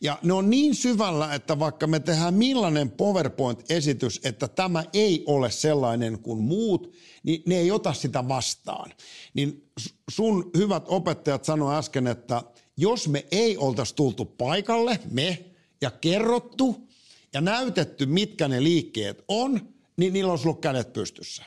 Ja 0.00 0.18
ne 0.22 0.32
on 0.32 0.50
niin 0.50 0.74
syvällä, 0.74 1.34
että 1.34 1.58
vaikka 1.58 1.86
me 1.86 2.00
tehdään 2.00 2.34
millainen 2.34 2.90
PowerPoint-esitys, 2.90 4.20
että 4.24 4.48
tämä 4.48 4.84
ei 4.92 5.22
ole 5.26 5.50
sellainen 5.50 6.18
kuin 6.18 6.38
muut, 6.38 6.92
niin 7.22 7.42
ne 7.46 7.56
ei 7.56 7.70
ota 7.70 7.92
sitä 7.92 8.28
vastaan. 8.28 8.92
Niin 9.34 9.70
sun 10.10 10.50
hyvät 10.56 10.84
opettajat 10.86 11.44
sanoi 11.44 11.74
äsken, 11.74 12.06
että 12.06 12.42
jos 12.76 13.08
me 13.08 13.26
ei 13.30 13.56
oltaisi 13.56 13.94
tultu 13.94 14.24
paikalle, 14.24 15.00
me, 15.10 15.44
ja 15.80 15.90
kerrottu 15.90 16.88
ja 17.32 17.40
näytetty, 17.40 18.06
mitkä 18.06 18.48
ne 18.48 18.62
liikkeet 18.62 19.24
on, 19.28 19.60
niin 19.96 20.12
niillä 20.12 20.30
olisi 20.30 20.48
ollut 20.48 20.60
kädet 20.60 20.92
pystyssä. 20.92 21.44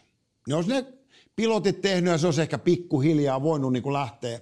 Ne 0.47 0.55
olisi 0.55 0.69
ne 0.69 0.85
pilotit 1.35 1.81
tehnyt 1.81 2.11
ja 2.11 2.17
se 2.17 2.27
olisi 2.27 2.41
ehkä 2.41 2.57
pikkuhiljaa 2.57 3.43
voinut 3.43 3.73
niin 3.73 3.83
kuin 3.83 3.93
lähteä. 3.93 4.39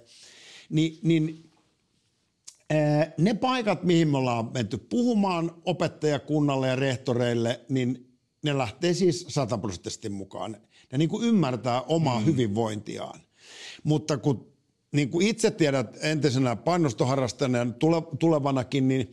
Ni, 0.70 0.98
niin 1.02 1.50
ne 3.18 3.34
paikat, 3.34 3.82
mihin 3.82 4.08
me 4.08 4.18
ollaan 4.18 4.50
menty 4.54 4.78
puhumaan 4.78 5.62
opettajakunnalle 5.64 6.68
ja 6.68 6.76
rehtoreille, 6.76 7.60
niin 7.68 8.18
ne 8.44 8.58
lähtee 8.58 8.94
siis 8.94 9.26
sataprosenttisesti 9.28 10.08
mukaan. 10.08 10.56
Ne 10.92 10.98
niin 10.98 11.08
kuin 11.08 11.24
ymmärtää 11.24 11.82
omaa 11.82 12.20
mm. 12.20 12.26
hyvinvointiaan. 12.26 13.20
Mutta 13.84 14.18
kun 14.18 14.52
niin 14.92 15.10
kuin 15.10 15.26
itse 15.26 15.50
tiedät 15.50 15.98
entisenä 16.02 16.56
painostoharrastajana 16.56 17.72
tulevanakin, 18.18 18.88
niin 18.88 19.10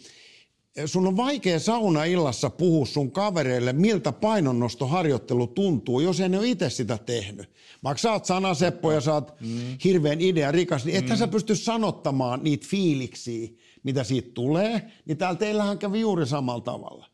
sun 0.86 1.08
on 1.08 1.18
vaikea 1.18 1.60
sauna 1.60 2.04
illassa 2.04 2.50
puhua 2.50 2.86
sun 2.86 3.12
kavereille, 3.12 3.74
miltä 3.74 4.12
painonnostoharjoittelu 4.12 5.48
tuntuu, 5.48 6.00
jos 6.00 6.20
ei 6.20 6.30
ne 6.30 6.38
ole 6.40 6.48
itse 6.48 6.70
sitä 6.70 6.98
tehnyt. 6.98 7.50
Vaikka 7.84 8.02
sä 8.02 8.12
oot 8.12 8.26
sanaseppo 8.26 8.92
ja 8.92 9.02
sä 9.02 9.14
oot 9.14 9.42
mm. 9.42 9.78
hirveän 9.84 10.22
idea 10.22 10.52
rikas, 10.52 10.86
niin 10.86 10.98
ethän 10.98 11.18
mm. 11.18 11.20
sä 11.20 11.28
pysty 11.28 11.56
sanottamaan 11.56 12.40
niitä 12.44 12.68
fiiliksiä, 12.70 13.50
mitä 13.84 14.04
siitä 14.04 14.32
tulee. 14.34 14.92
Niin 15.06 15.18
täällä 15.18 15.40
teillähän 15.40 15.78
kävi 15.78 16.02
juuri 16.02 16.26
samalla 16.26 16.62
tavalla. 16.62 17.06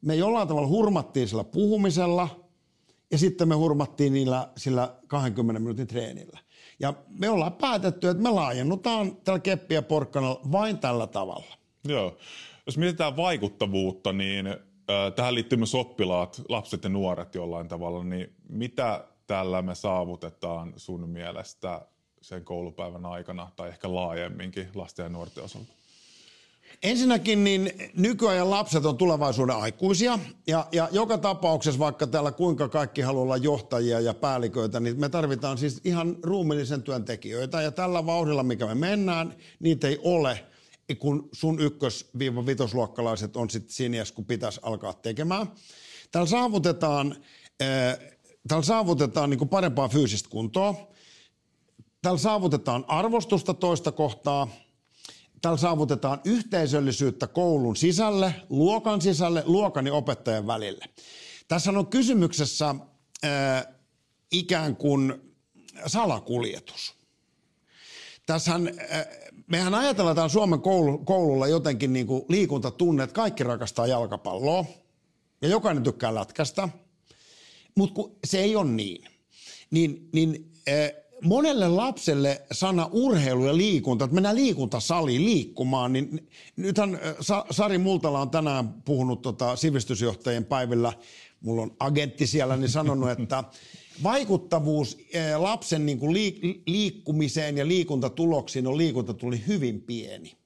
Me 0.00 0.16
jollain 0.16 0.48
tavalla 0.48 0.68
hurmattiin 0.68 1.28
sillä 1.28 1.44
puhumisella 1.44 2.46
ja 3.10 3.18
sitten 3.18 3.48
me 3.48 3.54
hurmattiin 3.54 4.12
niillä 4.12 4.48
sillä 4.56 4.94
20 5.06 5.60
minuutin 5.60 5.86
treenillä. 5.86 6.38
Ja 6.80 6.94
me 7.08 7.28
ollaan 7.28 7.52
päätetty, 7.52 8.08
että 8.08 8.22
me 8.22 8.30
laajennutaan 8.30 9.16
tällä 9.16 9.38
keppiä 9.38 9.82
porkkanalla 9.82 10.40
vain 10.52 10.78
tällä 10.78 11.06
tavalla. 11.06 11.54
Joo. 11.84 12.16
Jos 12.66 12.78
mietitään 12.78 13.16
vaikuttavuutta, 13.16 14.12
niin 14.12 14.46
äh, 14.46 14.56
tähän 15.16 15.34
liittyy 15.34 15.58
myös 15.58 15.74
oppilaat, 15.74 16.42
lapset 16.48 16.84
ja 16.84 16.90
nuoret 16.90 17.34
jollain 17.34 17.68
tavalla, 17.68 18.04
niin 18.04 18.32
mitä 18.48 19.04
tällä 19.26 19.62
me 19.62 19.74
saavutetaan 19.74 20.72
sun 20.76 21.08
mielestä 21.08 21.86
sen 22.22 22.44
koulupäivän 22.44 23.06
aikana 23.06 23.50
tai 23.56 23.68
ehkä 23.68 23.94
laajemminkin 23.94 24.68
lasten 24.74 25.02
ja 25.02 25.08
nuorten 25.08 25.44
osalta? 25.44 25.72
Ensinnäkin 26.82 27.44
niin 27.44 27.72
nykyajan 27.96 28.50
lapset 28.50 28.84
on 28.84 28.96
tulevaisuuden 28.96 29.56
aikuisia 29.56 30.18
ja, 30.46 30.66
ja 30.72 30.88
joka 30.92 31.18
tapauksessa 31.18 31.78
vaikka 31.78 32.06
täällä 32.06 32.32
kuinka 32.32 32.68
kaikki 32.68 33.00
haluaa 33.00 33.22
olla 33.22 33.36
johtajia 33.36 34.00
ja 34.00 34.14
päälliköitä, 34.14 34.80
niin 34.80 35.00
me 35.00 35.08
tarvitaan 35.08 35.58
siis 35.58 35.80
ihan 35.84 36.16
ruumillisen 36.22 36.82
työntekijöitä 36.82 37.62
ja 37.62 37.70
tällä 37.70 38.06
vauhdilla 38.06 38.42
mikä 38.42 38.66
me 38.66 38.74
mennään, 38.74 39.34
niitä 39.60 39.88
ei 39.88 40.00
ole– 40.02 40.40
kun 40.94 41.28
sun 41.32 41.60
ykkös-vitosluokkalaiset 41.60 43.36
on 43.36 43.50
sitten 43.50 43.74
siinä, 43.74 44.04
kun 44.14 44.24
pitäisi 44.24 44.60
alkaa 44.62 44.92
tekemään. 44.92 45.46
Täällä 46.10 46.30
saavutetaan, 46.30 47.16
äh, 47.62 47.98
täällä 48.48 48.64
saavutetaan 48.64 49.30
niin 49.30 49.48
parempaa 49.48 49.88
fyysistä 49.88 50.28
kuntoa. 50.28 50.74
Täällä 52.02 52.18
saavutetaan 52.18 52.84
arvostusta 52.88 53.54
toista 53.54 53.92
kohtaa. 53.92 54.48
Täällä 55.42 55.58
saavutetaan 55.58 56.20
yhteisöllisyyttä 56.24 57.26
koulun 57.26 57.76
sisälle, 57.76 58.34
luokan 58.50 59.02
sisälle, 59.02 59.42
luokan 59.46 59.86
ja 59.86 59.94
opettajan 59.94 60.46
välille. 60.46 60.84
Tässä 61.48 61.70
on 61.70 61.86
kysymyksessä 61.86 62.74
äh, 63.24 63.66
ikään 64.32 64.76
kuin 64.76 65.14
salakuljetus. 65.86 66.96
Tässähän 68.26 68.68
äh, 68.68 69.06
mehän 69.46 69.74
ajatellaan 69.74 70.16
täällä 70.16 70.28
Suomen 70.28 70.60
koulu, 70.60 70.98
koululla 70.98 71.46
jotenkin 71.46 71.92
niin 71.92 72.06
kuin 72.06 72.22
liikuntatunne, 72.28 73.02
että 73.02 73.14
kaikki 73.14 73.44
rakastaa 73.44 73.86
jalkapalloa 73.86 74.64
ja 75.42 75.48
jokainen 75.48 75.82
tykkää 75.82 76.14
lätkästä, 76.14 76.68
mutta 77.74 78.02
se 78.24 78.38
ei 78.38 78.56
ole 78.56 78.70
niin. 78.70 79.04
Niin, 79.70 80.08
niin 80.12 80.52
äh, 80.68 81.06
monelle 81.24 81.68
lapselle 81.68 82.42
sana 82.52 82.88
urheilu 82.92 83.44
ja 83.44 83.56
liikunta, 83.56 84.04
että 84.04 84.14
mennään 84.14 84.36
liikuntasaliin 84.36 85.24
liikkumaan, 85.24 85.92
niin 85.92 86.28
nythän 86.56 87.00
Sari 87.50 87.78
Multala 87.78 88.20
on 88.20 88.30
tänään 88.30 88.72
puhunut 88.82 89.22
tota 89.22 89.56
sivistysjohtajien 89.56 90.44
päivillä, 90.44 90.92
mulla 91.40 91.62
on 91.62 91.76
agentti 91.80 92.26
siellä, 92.26 92.56
niin 92.56 92.68
sanonut, 92.68 93.10
että 93.10 93.44
vaikuttavuus 94.02 94.98
lapsen 95.36 95.86
niin 95.86 95.98
kuin 95.98 96.14
liikkumiseen 96.66 97.56
ja 97.56 97.68
liikuntatuloksiin 97.68 98.66
on 98.66 98.78
liikunta 98.78 99.14
tuli 99.14 99.44
hyvin 99.46 99.80
pieni. 99.80 100.36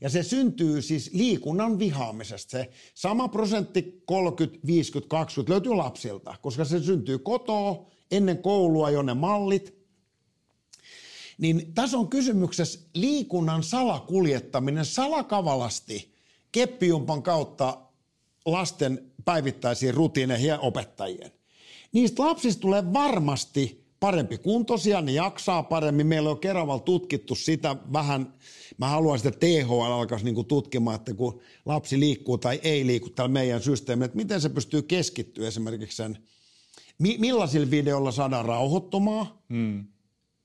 Ja 0.00 0.10
se 0.10 0.22
syntyy 0.22 0.82
siis 0.82 1.10
liikunnan 1.12 1.78
vihaamisesta. 1.78 2.50
Se 2.50 2.70
sama 2.94 3.28
prosentti 3.28 4.02
30, 4.06 4.66
50, 4.66 5.08
20 5.08 5.52
löytyy 5.52 5.74
lapsilta, 5.74 6.34
koska 6.42 6.64
se 6.64 6.80
syntyy 6.80 7.18
kotoa 7.18 7.86
ennen 8.10 8.38
koulua 8.38 8.90
jo 8.90 9.02
ne 9.02 9.14
mallit– 9.14 9.74
niin 11.38 11.74
tässä 11.74 11.98
on 11.98 12.08
kysymyksessä 12.08 12.80
liikunnan 12.94 13.62
salakuljettaminen 13.62 14.84
salakavalasti 14.84 16.14
keppijumpan 16.52 17.22
kautta 17.22 17.78
lasten 18.46 19.12
päivittäisiin 19.24 19.94
rutiineihin 19.94 20.48
ja 20.48 20.58
opettajien. 20.58 21.32
Niistä 21.92 22.22
lapsista 22.22 22.60
tulee 22.60 22.92
varmasti 22.92 23.84
parempi 24.00 24.38
kuntoisia, 24.38 25.00
ne 25.00 25.12
jaksaa 25.12 25.62
paremmin. 25.62 26.06
Meillä 26.06 26.30
on 26.30 26.38
Keravalla 26.38 26.82
tutkittu 26.82 27.34
sitä 27.34 27.76
vähän, 27.92 28.34
mä 28.78 28.88
haluaisin, 28.88 29.28
että 29.28 29.46
THL 29.46 29.80
alkaisi 29.80 30.24
niinku 30.24 30.44
tutkimaan, 30.44 30.96
että 30.96 31.14
kun 31.14 31.40
lapsi 31.66 32.00
liikkuu 32.00 32.38
tai 32.38 32.60
ei 32.62 32.86
liiku 32.86 33.10
täällä 33.10 33.32
meidän 33.32 33.62
systeemillä, 33.62 34.04
että 34.04 34.16
miten 34.16 34.40
se 34.40 34.48
pystyy 34.48 34.82
keskittyä 34.82 35.48
esimerkiksi 35.48 35.96
sen, 35.96 36.18
millaisilla 36.98 37.70
videolla 37.70 38.12
saadaan 38.12 38.44
rauhoittumaan, 38.44 39.26
hmm. 39.48 39.84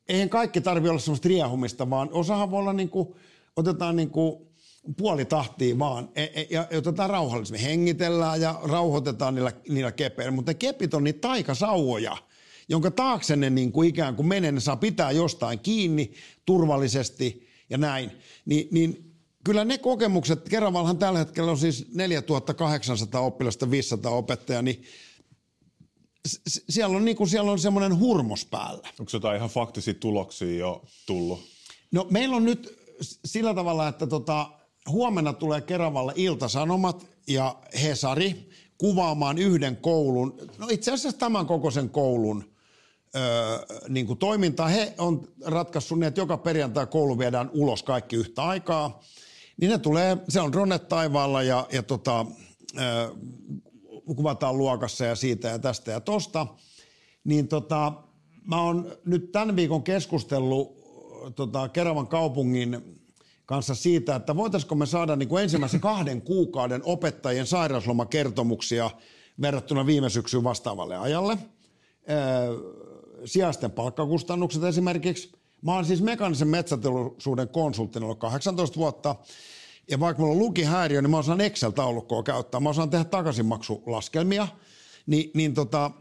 Eihän 0.10 0.30
kaikki 0.30 0.62
tarvitse 0.62 0.90
olla 0.90 1.00
semmoista 1.00 1.30
riehumista, 1.30 1.90
vaan 1.90 2.10
osahan 2.12 2.52
voi 2.52 2.60
olla 2.60 2.74
niin 2.74 2.90
kuin, 2.90 3.08
otetaan 3.56 3.96
niin 3.96 4.10
kuin 4.10 4.48
puoli 4.98 5.26
tahtia 5.26 5.80
vaan 5.80 6.10
e, 6.16 6.24
e, 6.24 6.48
ja, 6.50 6.68
otetaan 6.78 7.10
rauhallisemmin. 7.10 7.62
Hengitellään 7.62 8.42
ja 8.42 8.60
rauhoitetaan 8.64 9.36
niillä, 9.36 9.52
niillä 9.70 9.92
kepeillä, 9.92 10.32
mutta 10.32 10.50
ne 10.50 10.54
kepit 10.54 10.94
on 10.94 11.04
niitä 11.04 11.20
taikasauvoja, 11.20 12.18
jonka 12.70 12.92
taakse 12.92 13.36
ne 13.36 13.50
niin 13.50 13.72
kuin 13.72 13.90
ikään 13.90 14.16
kuin 14.16 14.28
menee, 14.28 14.52
ne 14.52 14.60
saa 14.60 14.78
pitää 14.78 15.12
jostain 15.12 15.60
kiinni 15.60 16.14
turvallisesti 16.46 17.48
ja 17.70 17.78
näin. 17.78 18.12
Ni, 18.46 18.68
niin 18.72 19.16
kyllä 19.44 19.66
ne 19.66 19.78
kokemukset, 19.78 20.50
Keravallahan 20.50 20.98
tällä 20.98 21.20
hetkellä 21.20 21.52
on 21.52 21.58
siis 21.58 21.88
4800 21.94 23.22
oppilasta, 23.22 23.72
500 23.72 24.12
opettajaa, 24.12 24.62
niin 24.62 24.84
siellä 26.70 26.98
on, 26.98 27.06
niin 27.06 27.18
kuin, 27.18 27.30
siellä 27.30 27.52
on 27.52 27.60
semmoinen 27.60 28.00
hurmos 28.00 28.46
päällä. 28.46 28.90
Onko 29.00 29.10
jotain 29.14 29.38
ihan 29.38 29.50
faktisia 29.50 29.94
tuloksia 29.94 30.58
jo 30.58 30.84
tullut? 31.06 31.40
No 31.92 32.08
meillä 32.10 32.36
on 32.36 32.46
nyt 32.46 32.78
sillä 33.26 33.54
tavalla, 33.54 33.88
että 33.88 34.08
tota, 34.08 34.57
huomenna 34.90 35.34
tulee 35.34 35.62
Keravalle 35.62 36.14
Iltasanomat 36.16 37.08
ja 37.28 37.56
Hesari 37.84 38.50
kuvaamaan 38.78 39.38
yhden 39.38 39.78
koulun, 39.78 40.38
no 40.58 40.68
itse 40.72 40.92
asiassa 40.92 41.20
tämän 41.20 41.46
kokoisen 41.46 41.90
koulun 41.90 42.44
öö, 43.16 43.60
niin 43.90 44.08
kuin 44.08 44.20
toimintaa. 44.20 44.68
He 44.68 44.94
on 44.98 45.28
ratkaissut 45.46 46.00
niin, 46.00 46.08
että 46.08 46.22
joka 46.22 46.38
perjantai 46.38 46.88
koulu 46.88 47.20
viedään 47.20 47.50
ulos 47.54 47.84
kaikki 47.84 48.16
yhtä 48.16 48.44
aikaa. 48.44 49.02
Niin 49.62 49.72
ne 49.72 49.78
tulee, 49.78 50.18
se 50.30 50.42
on 50.42 50.54
Ronet 50.54 50.88
taivaalla 50.88 51.44
ja, 51.44 51.68
ja 51.72 51.84
tota, 51.84 52.26
öö, 52.80 53.10
kuvataan 54.16 54.58
luokassa 54.58 55.06
ja 55.06 55.16
siitä 55.16 55.48
ja 55.48 55.60
tästä 55.60 55.92
ja 55.92 56.00
tosta, 56.00 56.48
niin 57.24 57.48
tota, 57.48 57.94
mä 58.46 58.62
oon 58.62 58.92
nyt 59.06 59.32
tämän 59.32 59.56
viikon 59.56 59.84
keskustellut 59.84 60.78
tota, 61.36 61.70
Keravan 61.70 62.08
kaupungin 62.08 62.98
kanssa 63.48 63.76
siitä, 63.76 64.16
että 64.16 64.36
voitaisiko 64.36 64.76
me 64.76 64.86
saada 64.86 65.16
niin 65.16 65.30
kuin 65.30 65.44
ensimmäisen 65.44 65.80
kahden 65.80 66.22
kuukauden 66.22 66.82
opettajien 66.86 67.48
sairauslomakertomuksia 67.48 68.92
verrattuna 69.42 69.86
viime 69.86 70.10
syksyn 70.10 70.44
vastaavalle 70.44 70.98
ajalle. 70.98 71.38
Öö, 72.10 72.18
sijaisten 73.26 73.72
palkkakustannukset 73.72 74.64
esimerkiksi. 74.64 75.32
Mä 75.62 75.74
oon 75.74 75.86
siis 75.86 76.02
mekaanisen 76.02 76.48
metsäteollisuuden 76.48 77.50
konsulttina 77.50 78.06
ollut 78.06 78.20
18 78.20 78.78
vuotta 78.78 79.16
ja 79.92 80.00
vaikka 80.00 80.22
mulla 80.22 80.34
on 80.34 80.40
lukihäiriö, 80.40 81.02
niin 81.02 81.12
mä 81.12 81.18
osaan 81.18 81.42
Excel-taulukkoa 81.42 82.24
käyttää. 82.24 82.60
Mä 82.60 82.70
osaan 82.70 82.90
tehdä 82.90 83.04
takaisinmaksulaskelmia. 83.04 84.48
Ni, 85.06 85.32
niin 85.34 85.54
tota, 85.54 85.92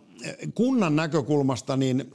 kunnan 0.55 0.97
näkökulmasta 0.97 1.77
niin 1.77 2.13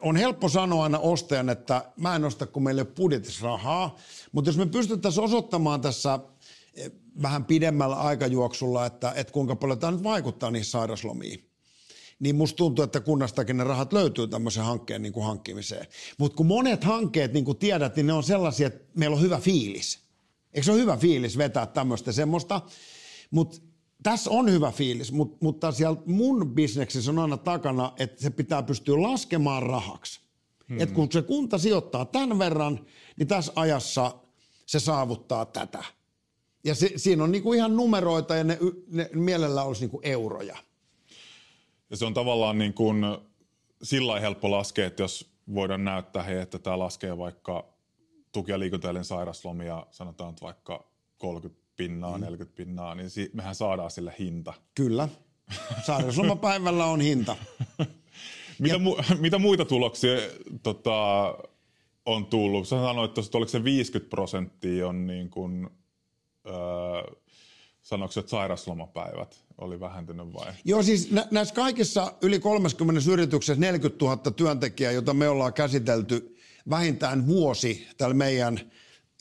on 0.00 0.16
helppo 0.16 0.48
sanoa 0.48 0.82
aina 0.82 0.98
ostajan, 0.98 1.50
että 1.50 1.92
mä 1.96 2.16
en 2.16 2.24
osta, 2.24 2.46
kun 2.46 2.62
meillä 2.62 2.80
ei 2.80 2.86
ole 2.88 2.94
budjetissa 2.96 3.46
rahaa. 3.46 3.96
Mutta 4.32 4.48
jos 4.48 4.58
me 4.58 4.66
pystyttäisiin 4.66 5.24
osoittamaan 5.24 5.80
tässä 5.80 6.18
vähän 7.22 7.44
pidemmällä 7.44 7.96
aikajuoksulla, 7.96 8.86
että, 8.86 9.12
että 9.16 9.32
kuinka 9.32 9.56
paljon 9.56 9.78
tämä 9.78 9.92
nyt 9.92 10.02
vaikuttaa 10.02 10.50
niihin 10.50 10.64
sairaslomiin, 10.64 11.50
niin 12.18 12.36
musta 12.36 12.56
tuntuu, 12.56 12.84
että 12.84 13.00
kunnastakin 13.00 13.56
ne 13.56 13.64
rahat 13.64 13.92
löytyy 13.92 14.28
tämmöisen 14.28 14.64
hankkeen 14.64 15.02
niin 15.02 15.12
kuin 15.12 15.26
hankkimiseen. 15.26 15.86
Mutta 16.18 16.36
kun 16.36 16.46
monet 16.46 16.84
hankkeet, 16.84 17.32
niin 17.32 17.44
kuin 17.44 17.58
tiedät, 17.58 17.96
niin 17.96 18.06
ne 18.06 18.12
on 18.12 18.22
sellaisia, 18.22 18.66
että 18.66 18.84
meillä 18.94 19.16
on 19.16 19.22
hyvä 19.22 19.38
fiilis. 19.38 19.98
Eikö 20.54 20.64
se 20.64 20.72
ole 20.72 20.80
hyvä 20.80 20.96
fiilis 20.96 21.38
vetää 21.38 21.66
tämmöistä 21.66 22.12
semmoista? 22.12 22.60
Mutta 23.30 23.56
tässä 24.06 24.30
on 24.30 24.50
hyvä 24.50 24.70
fiilis, 24.70 25.12
mutta, 25.12 25.36
mutta 25.40 25.72
siellä 25.72 25.96
mun 26.06 26.50
bisneksissä 26.54 27.10
on 27.10 27.18
aina 27.18 27.36
takana, 27.36 27.92
että 27.98 28.22
se 28.22 28.30
pitää 28.30 28.62
pystyä 28.62 29.02
laskemaan 29.02 29.62
rahaksi. 29.62 30.20
Hmm. 30.68 30.80
Et 30.80 30.90
kun 30.90 31.12
se 31.12 31.22
kunta 31.22 31.58
sijoittaa 31.58 32.04
tämän 32.04 32.38
verran, 32.38 32.86
niin 33.16 33.28
tässä 33.28 33.52
ajassa 33.56 34.14
se 34.66 34.80
saavuttaa 34.80 35.44
tätä. 35.44 35.84
Ja 36.64 36.74
se, 36.74 36.92
siinä 36.96 37.24
on 37.24 37.32
niinku 37.32 37.52
ihan 37.52 37.76
numeroita 37.76 38.36
ja 38.36 38.44
ne, 38.44 38.58
ne 38.88 39.10
mielellä 39.12 39.62
olisi 39.62 39.80
niinku 39.80 40.00
euroja. 40.02 40.56
Ja 41.90 41.96
se 41.96 42.04
on 42.04 42.14
tavallaan 42.14 42.58
niin 42.58 42.74
kuin 42.74 43.04
sillä 43.82 44.20
helppo 44.20 44.50
laskea, 44.50 44.86
että 44.86 45.02
jos 45.02 45.30
voidaan 45.54 45.84
näyttää, 45.84 46.22
hei, 46.22 46.38
että 46.38 46.58
tämä 46.58 46.78
laskee 46.78 47.18
vaikka 47.18 47.64
tuki- 48.32 48.50
ja 48.50 48.58
liikuntaelinsairaslomia, 48.58 49.68
sairaslomia, 49.68 49.96
sanotaan 49.96 50.30
että 50.30 50.42
vaikka 50.42 50.86
30 51.18 51.65
pinnaa, 51.76 52.18
mm. 52.18 52.24
40 52.24 52.56
pinnaa, 52.56 52.94
niin 52.94 53.10
si- 53.10 53.30
mehän 53.32 53.54
saadaan 53.54 53.90
sille 53.90 54.14
hinta. 54.18 54.54
Kyllä. 54.74 55.08
Sairauslomapäivällä 55.86 56.84
on 56.94 57.00
hinta. 57.00 57.36
mitä, 58.58 58.74
ja... 58.74 58.78
mu- 58.80 59.16
mitä 59.20 59.38
muita 59.38 59.64
tuloksia 59.64 60.16
tota, 60.62 60.94
on 62.06 62.26
tullut? 62.26 62.68
Sä 62.68 62.76
sanoit, 62.76 63.18
että 63.18 63.38
oliko 63.38 63.48
se 63.50 63.64
50 63.64 64.10
prosenttia 64.10 64.88
on 64.88 65.06
niin 65.06 65.30
kuin, 65.30 65.68
öö, 66.46 67.14
sanoiko 67.82 68.20
että 68.20 68.30
sairaslomapäivät 68.30 69.44
oli 69.58 69.80
vähentynyt 69.80 70.32
vai? 70.32 70.52
Joo, 70.64 70.82
siis 70.82 71.10
nä- 71.10 71.28
näissä 71.30 71.54
kaikissa 71.54 72.12
yli 72.22 72.38
30 72.40 73.10
yrityksessä 73.12 73.60
40 73.60 74.04
000 74.04 74.16
työntekijää, 74.16 74.92
jota 74.92 75.14
me 75.14 75.28
ollaan 75.28 75.52
käsitelty 75.52 76.36
vähintään 76.70 77.26
vuosi 77.26 77.86
tällä 77.96 78.14
meidän 78.14 78.60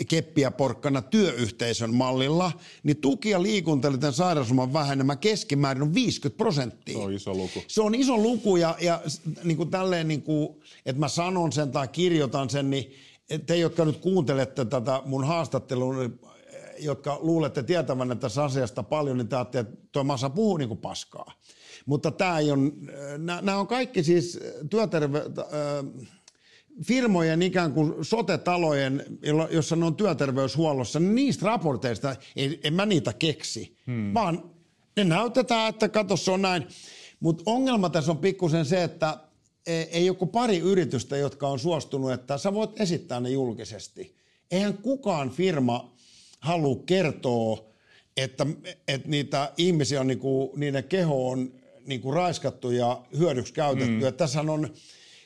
keppiä 0.03 0.51
porkkana 0.51 1.01
työyhteisön 1.01 1.93
mallilla, 1.93 2.51
niin 2.83 2.97
tuki- 2.97 3.29
ja 3.29 3.43
liikuntaelinten 3.43 4.13
sairausloman 4.13 4.73
vähenemä 4.73 5.15
keskimäärin 5.15 5.83
on 5.83 5.93
50 5.93 6.37
prosenttia. 6.37 6.97
Se 6.97 7.03
on 7.03 7.13
iso 7.13 7.33
luku. 7.33 7.63
Se 7.67 7.81
on 7.81 7.95
iso 7.95 8.17
luku 8.17 8.55
ja, 8.55 8.75
ja 8.81 9.01
niin 9.43 9.57
kuin 9.57 9.69
tälleen, 9.69 10.07
niin 10.07 10.21
kuin, 10.21 10.49
että 10.85 10.99
mä 10.99 11.07
sanon 11.07 11.51
sen 11.51 11.71
tai 11.71 11.87
kirjoitan 11.87 12.49
sen, 12.49 12.69
niin 12.69 12.93
te, 13.45 13.57
jotka 13.57 13.85
nyt 13.85 13.97
kuuntelette 13.97 14.65
tätä 14.65 15.01
mun 15.05 15.23
haastattelua, 15.23 15.95
niin 15.95 16.19
jotka 16.79 17.19
luulette 17.21 17.63
tietävän 17.63 18.19
tässä 18.19 18.43
asiasta 18.43 18.83
paljon, 18.83 19.17
niin 19.17 19.27
te 19.27 19.59
että 19.59 19.65
tuo 19.91 20.03
Masa 20.03 20.29
puhuu 20.29 20.57
niin 20.57 20.67
kuin 20.67 20.79
paskaa. 20.79 21.31
Mutta 21.85 22.11
tämä 22.11 22.39
ei 22.39 22.51
on, 22.51 22.71
nämä 23.17 23.57
on 23.57 23.67
kaikki 23.67 24.03
siis 24.03 24.39
työterve, 24.69 25.17
äh, 25.17 26.05
firmojen 26.83 27.41
ikään 27.41 27.73
kuin 27.73 27.93
sote-talojen, 28.01 29.05
jossa 29.51 29.75
ne 29.75 29.85
on 29.85 29.95
työterveyshuollossa, 29.95 30.99
niin 30.99 31.15
niistä 31.15 31.45
raporteista 31.45 32.15
ei, 32.35 32.59
en 32.63 32.73
mä 32.73 32.85
niitä 32.85 33.13
keksi, 33.13 33.77
hmm. 33.87 34.13
vaan 34.13 34.51
ne 34.97 35.03
näytetään, 35.03 35.69
että 35.69 35.89
kato 35.89 36.17
se 36.17 36.31
on 36.31 36.41
näin. 36.41 36.67
Mutta 37.19 37.43
ongelma 37.45 37.89
tässä 37.89 38.11
on 38.11 38.17
pikkusen 38.17 38.65
se, 38.65 38.83
että 38.83 39.17
e, 39.67 39.81
ei 39.81 40.05
joku 40.05 40.25
pari 40.25 40.57
yritystä, 40.57 41.17
jotka 41.17 41.47
on 41.47 41.59
suostunut, 41.59 42.11
että 42.11 42.37
sä 42.37 42.53
voit 42.53 42.81
esittää 42.81 43.19
ne 43.19 43.29
julkisesti. 43.29 44.15
Eihän 44.51 44.77
kukaan 44.77 45.29
firma 45.29 45.95
halua 46.39 46.83
kertoa, 46.85 47.65
että, 48.17 48.45
että 48.87 49.07
niitä 49.09 49.51
ihmisiä 49.57 50.01
on, 50.01 50.07
niin 50.07 50.19
kuin, 50.19 50.49
niiden 50.55 50.83
keho 50.83 51.29
on 51.29 51.51
niin 51.85 52.01
kuin 52.01 52.13
raiskattu 52.13 52.71
ja 52.71 53.01
hyödyksi 53.17 53.53
käytetty. 53.53 54.05
Mm. 54.05 54.13
Tässä 54.17 54.41
on 54.41 54.69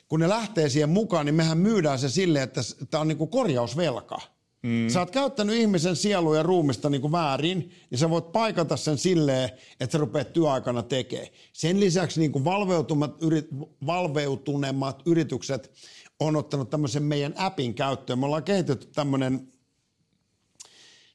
kun 0.10 0.20
ne 0.20 0.30
lähtee 0.30 0.70
siihen 0.70 0.90
mukaan, 0.90 1.26
niin 1.26 1.36
mehän 1.36 1.58
myydään 1.58 2.00
se 2.00 2.10
silleen, 2.10 2.44
että 2.44 2.62
tämä 2.90 3.02
on 3.02 3.08
niin 3.08 3.18
kuin 3.18 3.30
korjausvelka. 3.30 4.22
Mm. 4.64 4.90
Sä 4.90 5.00
oot 5.00 5.12
käyttänyt 5.12 5.56
ihmisen 5.56 5.96
sielua 5.96 6.38
ja 6.38 6.44
ruumista 6.44 6.90
niin 6.90 7.02
kuin 7.02 7.12
väärin, 7.12 7.72
niin 7.90 8.00
sä 8.00 8.10
voit 8.10 8.32
paikata 8.32 8.78
sen 8.78 8.98
silleen, 8.98 9.50
että 9.80 9.92
sä 9.92 9.98
rupeat 9.98 10.34
työaikana 10.34 10.84
tekemään. 10.84 11.28
Sen 11.54 11.80
lisäksi 11.80 12.20
niin 12.20 12.32
kuin 12.32 12.46
valveutunemat, 12.46 13.24
yrit, 13.24 13.48
valveutuneemmat 13.86 15.02
yritykset 15.06 15.72
on 16.20 16.36
ottanut 16.36 16.70
tämmöisen 16.70 17.04
meidän 17.04 17.34
appin 17.38 17.74
käyttöön. 17.74 18.20
Me 18.20 18.26
ollaan 18.26 18.44
kehitetty 18.44 18.88
tämmöinen 18.88 19.48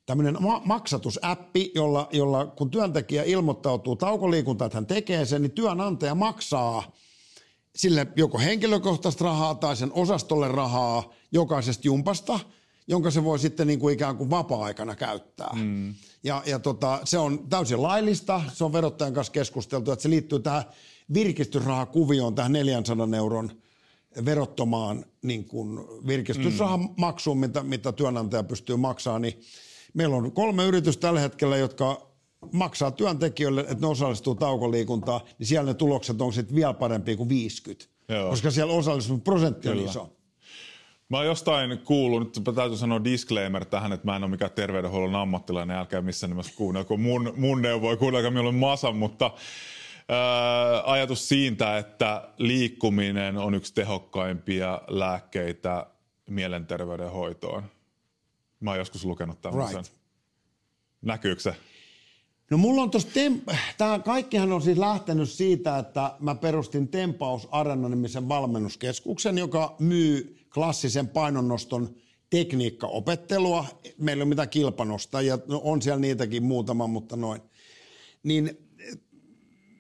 tämmöinen 0.06 0.36
ma- 0.40 0.62
maksatusäppi, 0.64 1.72
jolla, 1.74 2.08
jolla 2.12 2.46
kun 2.46 2.70
työntekijä 2.70 3.22
ilmoittautuu 3.22 3.96
taukoliikuntaan, 3.96 4.66
että 4.66 4.76
hän 4.76 4.86
tekee 4.86 5.24
sen, 5.24 5.42
niin 5.42 5.52
työnantaja 5.52 6.14
maksaa 6.14 6.92
sille 7.76 8.06
joko 8.16 8.38
henkilökohtaista 8.38 9.24
rahaa 9.24 9.54
tai 9.54 9.76
sen 9.76 9.92
osastolle 9.92 10.48
rahaa 10.48 11.12
jokaisesta 11.32 11.88
jumpasta, 11.88 12.40
jonka 12.88 13.10
se 13.10 13.24
voi 13.24 13.38
sitten 13.38 13.66
niin 13.66 13.78
kuin 13.78 13.94
ikään 13.94 14.16
kuin 14.16 14.30
vapaa-aikana 14.30 14.96
käyttää. 14.96 15.50
Mm. 15.54 15.94
Ja, 16.24 16.42
ja 16.46 16.58
tota, 16.58 17.00
se 17.04 17.18
on 17.18 17.48
täysin 17.48 17.82
laillista, 17.82 18.42
se 18.52 18.64
on 18.64 18.72
verottajan 18.72 19.14
kanssa 19.14 19.32
keskusteltu, 19.32 19.92
että 19.92 20.02
se 20.02 20.10
liittyy 20.10 20.38
tähän 20.38 20.64
virkistysrahakuvioon, 21.14 22.34
tähän 22.34 22.52
400 22.52 23.08
euron 23.16 23.50
verottomaan 24.24 25.04
niin 25.22 25.44
kuin 25.44 25.78
virkistysrahamaksuun, 26.06 27.36
mm. 27.36 27.40
mitä, 27.40 27.62
mitä 27.62 27.92
työnantaja 27.92 28.42
pystyy 28.42 28.76
maksamaan, 28.76 29.22
niin 29.22 29.40
Meillä 29.94 30.16
on 30.16 30.32
kolme 30.32 30.64
yritystä 30.64 31.00
tällä 31.00 31.20
hetkellä, 31.20 31.56
jotka 31.56 32.10
maksaa 32.52 32.90
työntekijöille, 32.90 33.60
että 33.60 33.76
ne 33.80 33.86
osallistuu 33.86 34.34
taukoliikuntaan, 34.34 35.20
niin 35.38 35.46
siellä 35.46 35.70
ne 35.70 35.74
tulokset 35.74 36.20
on 36.20 36.32
sitten 36.32 36.56
vielä 36.56 36.74
parempia 36.74 37.16
kuin 37.16 37.28
50. 37.28 37.86
Joo. 38.08 38.30
Koska 38.30 38.50
siellä 38.50 38.72
osallistumisprosentti 38.72 39.68
on 39.68 39.78
iso. 39.78 40.16
Mä 41.08 41.16
oon 41.16 41.26
jostain 41.26 41.78
kuullut, 41.78 42.36
nyt 42.36 42.54
täytyy 42.54 42.76
sanoa 42.76 43.04
disclaimer 43.04 43.64
tähän, 43.64 43.92
että 43.92 44.06
mä 44.06 44.16
en 44.16 44.22
ole 44.22 44.30
mikään 44.30 44.50
terveydenhuollon 44.50 45.14
ammattilainen, 45.14 45.76
älkää 45.76 46.00
missään 46.00 46.30
nimessä 46.30 46.52
kuunnelko 46.56 46.96
mun, 46.96 47.32
mun 47.36 47.62
neuvoja, 47.62 47.96
kuunnelkaa 47.96 48.30
mieluummin 48.30 48.60
masan, 48.60 48.96
mutta 48.96 49.30
ää, 50.08 50.82
ajatus 50.92 51.28
siitä, 51.28 51.78
että 51.78 52.28
liikkuminen 52.38 53.38
on 53.38 53.54
yksi 53.54 53.74
tehokkaimpia 53.74 54.80
lääkkeitä 54.88 55.86
mielenterveyden 56.30 57.10
hoitoon. 57.10 57.62
Mä 58.60 58.70
oon 58.70 58.78
joskus 58.78 59.04
lukenut 59.04 59.40
tämmöisen. 59.40 59.76
Right. 59.76 59.92
Näkyykö 61.02 61.42
se? 61.42 61.56
No 62.50 62.58
mulla 62.58 62.82
on 62.82 62.90
tossa, 62.90 63.08
temp- 63.08 63.56
tää 63.78 63.98
kaikkihan 63.98 64.52
on 64.52 64.62
siis 64.62 64.78
lähtenyt 64.78 65.30
siitä, 65.30 65.78
että 65.78 66.16
mä 66.20 66.34
perustin 66.34 66.88
Tempaus 66.88 67.48
Arena-nimisen 67.50 68.28
valmennuskeskuksen, 68.28 69.38
joka 69.38 69.76
myy 69.78 70.36
klassisen 70.54 71.08
painonnoston 71.08 71.94
tekniikkaopettelua. 72.30 73.64
Meillä 73.98 74.20
ei 74.20 74.22
ole 74.22 74.28
mitään 74.28 74.48
kilpanostajia, 74.48 75.38
no 75.46 75.60
on 75.64 75.82
siellä 75.82 76.00
niitäkin 76.00 76.42
muutama, 76.42 76.86
mutta 76.86 77.16
noin. 77.16 77.40
Niin 78.22 78.58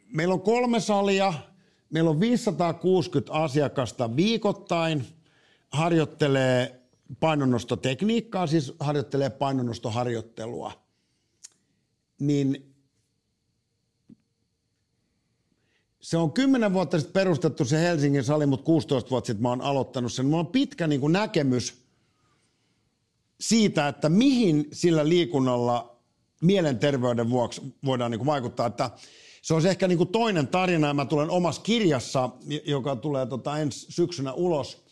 meillä 0.08 0.34
on 0.34 0.40
kolme 0.40 0.80
salia, 0.80 1.34
meillä 1.90 2.10
on 2.10 2.20
560 2.20 3.32
asiakasta 3.32 4.16
viikoittain, 4.16 5.04
harjoittelee 5.70 6.80
painonnostotekniikkaa, 7.20 8.46
siis 8.46 8.72
harjoittelee 8.80 9.30
painonnostoharjoittelua, 9.30 10.83
niin 12.20 12.74
se 16.00 16.16
on 16.16 16.32
10 16.32 16.72
vuotta 16.72 16.98
sitten 16.98 17.12
perustettu 17.12 17.64
se 17.64 17.80
Helsingin 17.80 18.24
sali, 18.24 18.46
mutta 18.46 18.64
16 18.64 19.10
vuotta 19.10 19.26
sitten 19.26 19.42
mä 19.42 19.48
oon 19.48 19.60
aloittanut 19.60 20.12
sen. 20.12 20.26
Mulla 20.26 20.40
on 20.40 20.46
pitkä 20.46 20.86
niin 20.86 21.00
kuin 21.00 21.12
näkemys 21.12 21.84
siitä, 23.40 23.88
että 23.88 24.08
mihin 24.08 24.68
sillä 24.72 25.08
liikunnalla 25.08 26.00
mielenterveyden 26.40 27.30
vuoksi 27.30 27.62
voidaan 27.84 28.10
niin 28.10 28.18
kuin 28.18 28.26
vaikuttaa. 28.26 28.66
Että 28.66 28.90
se 29.42 29.54
on 29.54 29.66
ehkä 29.66 29.88
niin 29.88 29.98
kuin 29.98 30.12
toinen 30.12 30.48
tarina 30.48 30.86
ja 30.86 30.94
mä 30.94 31.04
tulen 31.04 31.30
omassa 31.30 31.62
kirjassa, 31.62 32.30
joka 32.64 32.96
tulee 32.96 33.26
tota 33.26 33.58
ensi 33.58 33.86
syksynä 33.92 34.32
ulos– 34.32 34.76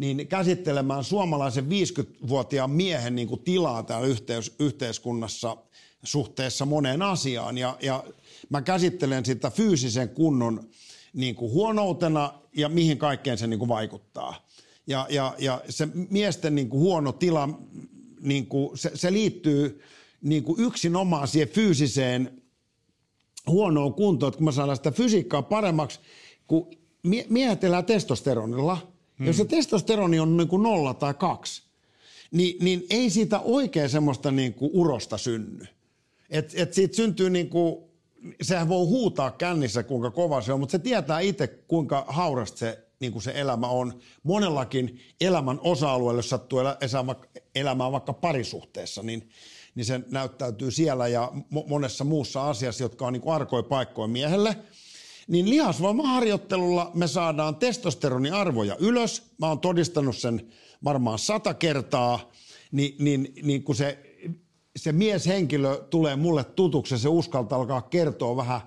niin 0.00 0.28
käsittelemään 0.28 1.04
suomalaisen 1.04 1.66
50-vuotiaan 1.66 2.70
miehen 2.70 3.14
niin 3.14 3.28
kuin 3.28 3.42
tilaa 3.42 3.82
täällä 3.82 4.06
yhteys, 4.06 4.54
yhteiskunnassa 4.58 5.56
suhteessa 6.02 6.66
moneen 6.66 7.02
asiaan. 7.02 7.58
Ja, 7.58 7.76
ja 7.82 8.04
mä 8.48 8.62
käsittelen 8.62 9.24
sitä 9.24 9.50
fyysisen 9.50 10.08
kunnon 10.08 10.68
niin 11.12 11.34
kuin 11.34 11.52
huonoutena 11.52 12.34
ja 12.56 12.68
mihin 12.68 12.98
kaikkeen 12.98 13.38
se 13.38 13.46
niin 13.46 13.58
kuin 13.58 13.68
vaikuttaa. 13.68 14.46
Ja, 14.86 15.06
ja, 15.10 15.34
ja 15.38 15.62
se 15.68 15.88
miesten 16.10 16.54
niin 16.54 16.68
kuin 16.68 16.80
huono 16.80 17.12
tila, 17.12 17.48
niin 18.20 18.46
kuin, 18.46 18.78
se, 18.78 18.90
se 18.94 19.12
liittyy 19.12 19.82
niin 20.22 20.42
kuin 20.42 20.60
yksinomaan 20.60 21.28
siihen 21.28 21.48
fyysiseen 21.48 22.42
huonoon 23.46 23.94
kuntoon, 23.94 24.28
että 24.28 24.36
kun 24.36 24.44
mä 24.44 24.52
saadaan 24.52 24.76
sitä 24.76 24.90
fysiikkaa 24.90 25.42
paremmaksi, 25.42 26.00
kun 26.46 26.70
miehet 27.28 27.64
elää 27.64 27.82
testosteronilla– 27.82 28.78
Hmm. 29.20 29.26
Jos 29.26 29.36
se 29.36 29.44
testosteroni 29.44 30.20
on 30.20 30.36
niin 30.36 30.48
kuin 30.48 30.62
nolla 30.62 30.94
tai 30.94 31.14
kaksi, 31.14 31.62
niin, 32.30 32.64
niin 32.64 32.86
ei 32.90 33.10
siitä 33.10 33.40
oikein 33.40 33.90
semmoista 33.90 34.30
niin 34.30 34.54
kuin 34.54 34.70
urosta 34.74 35.18
synny. 35.18 35.66
Et, 36.30 36.52
et 36.56 36.74
siitä 36.74 36.96
syntyy 36.96 37.30
niin 37.30 37.48
kuin, 37.48 37.76
sehän 38.42 38.68
voi 38.68 38.86
huutaa 38.86 39.30
kännissä 39.30 39.82
kuinka 39.82 40.10
kova 40.10 40.40
se 40.40 40.52
on, 40.52 40.60
mutta 40.60 40.72
se 40.72 40.78
tietää 40.78 41.20
itse 41.20 41.46
kuinka 41.46 42.04
haurasta 42.08 42.58
se, 42.58 42.78
niin 43.00 43.12
kuin 43.12 43.22
se 43.22 43.32
elämä 43.34 43.66
on. 43.66 44.00
Monellakin 44.22 45.00
elämän 45.20 45.58
osa-alueella, 45.62 46.18
jos 46.18 46.30
sattuu 46.30 46.58
elä, 46.58 46.76
elämään 47.54 47.92
vaikka 47.92 48.12
parisuhteessa, 48.12 49.02
niin, 49.02 49.30
niin 49.74 49.84
se 49.84 50.00
näyttäytyy 50.10 50.70
siellä 50.70 51.08
ja 51.08 51.32
monessa 51.68 52.04
muussa 52.04 52.50
asiassa, 52.50 52.84
jotka 52.84 53.06
on 53.06 53.12
niin 53.12 53.20
kuin 53.20 53.34
arkoja 53.34 53.62
paikkoja 53.62 54.08
miehelle– 54.08 54.56
niin 55.30 55.50
lihasvoimaharjoittelulla 55.50 56.90
me 56.94 57.06
saadaan 57.06 57.56
testosteroniarvoja 57.56 58.76
ylös. 58.78 59.22
Mä 59.38 59.48
oon 59.48 59.60
todistanut 59.60 60.16
sen 60.16 60.48
varmaan 60.84 61.18
sata 61.18 61.54
kertaa, 61.54 62.32
niin, 62.72 62.94
niin, 62.98 63.32
niin 63.42 63.62
kun 63.62 63.74
se, 63.74 64.09
se 64.76 64.92
mieshenkilö 64.92 65.84
tulee 65.90 66.16
mulle 66.16 66.44
tutuksi 66.44 66.98
se 66.98 67.08
uskaltaa 67.08 67.58
alkaa 67.58 67.82
kertoa 67.82 68.36
vähän 68.36 68.60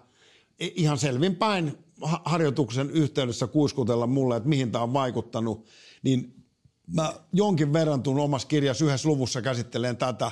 ihan 0.60 0.98
selvinpäin 0.98 1.78
harjoituksen 2.26 2.89
yhteydessä 2.89 3.48
kuiskutella 3.48 4.08
mulle, 4.08 4.38
että 4.38 4.50
mihin 4.50 4.72
tämä 4.72 4.84
on 4.84 4.94
vaikuttanut, 4.94 5.66
niin 6.04 6.46
mä 6.88 7.13
jonkin 7.34 7.74
verran 7.74 8.04
tuun 8.04 8.20
omassa 8.20 8.48
kirjassa 8.48 8.86
yhdessä 8.86 9.10
luvussa 9.10 9.42
käsittelen 9.42 9.98
tätä, 9.98 10.32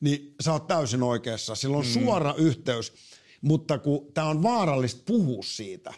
niin 0.00 0.34
sä 0.40 0.52
oot 0.52 0.66
täysin 0.66 1.02
oikeassa. 1.02 1.54
Sillä 1.54 1.76
on 1.76 1.84
mm. 1.84 1.90
suora 1.90 2.34
yhteys 2.34 2.92
mutta 3.42 3.78
kun 3.78 4.12
tämä 4.14 4.26
on 4.28 4.42
vaarallista 4.42 5.02
puhua 5.06 5.42
siitä. 5.42 5.94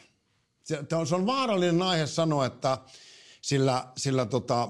Se, 0.62 0.84
on, 0.92 1.06
se 1.06 1.14
on 1.14 1.26
vaarallinen 1.26 1.82
aihe 1.82 2.06
sanoa, 2.06 2.46
että 2.46 2.78
sillä, 3.40 3.88
sillä, 3.96 4.26
tota, 4.26 4.68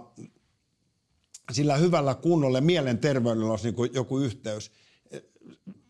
sillä 1.52 1.76
hyvällä 1.76 2.14
kunnolla 2.14 2.60
mielenterveydellä 2.60 3.50
olisi 3.50 3.70
niin 3.70 3.94
joku 3.94 4.18
yhteys. 4.18 4.70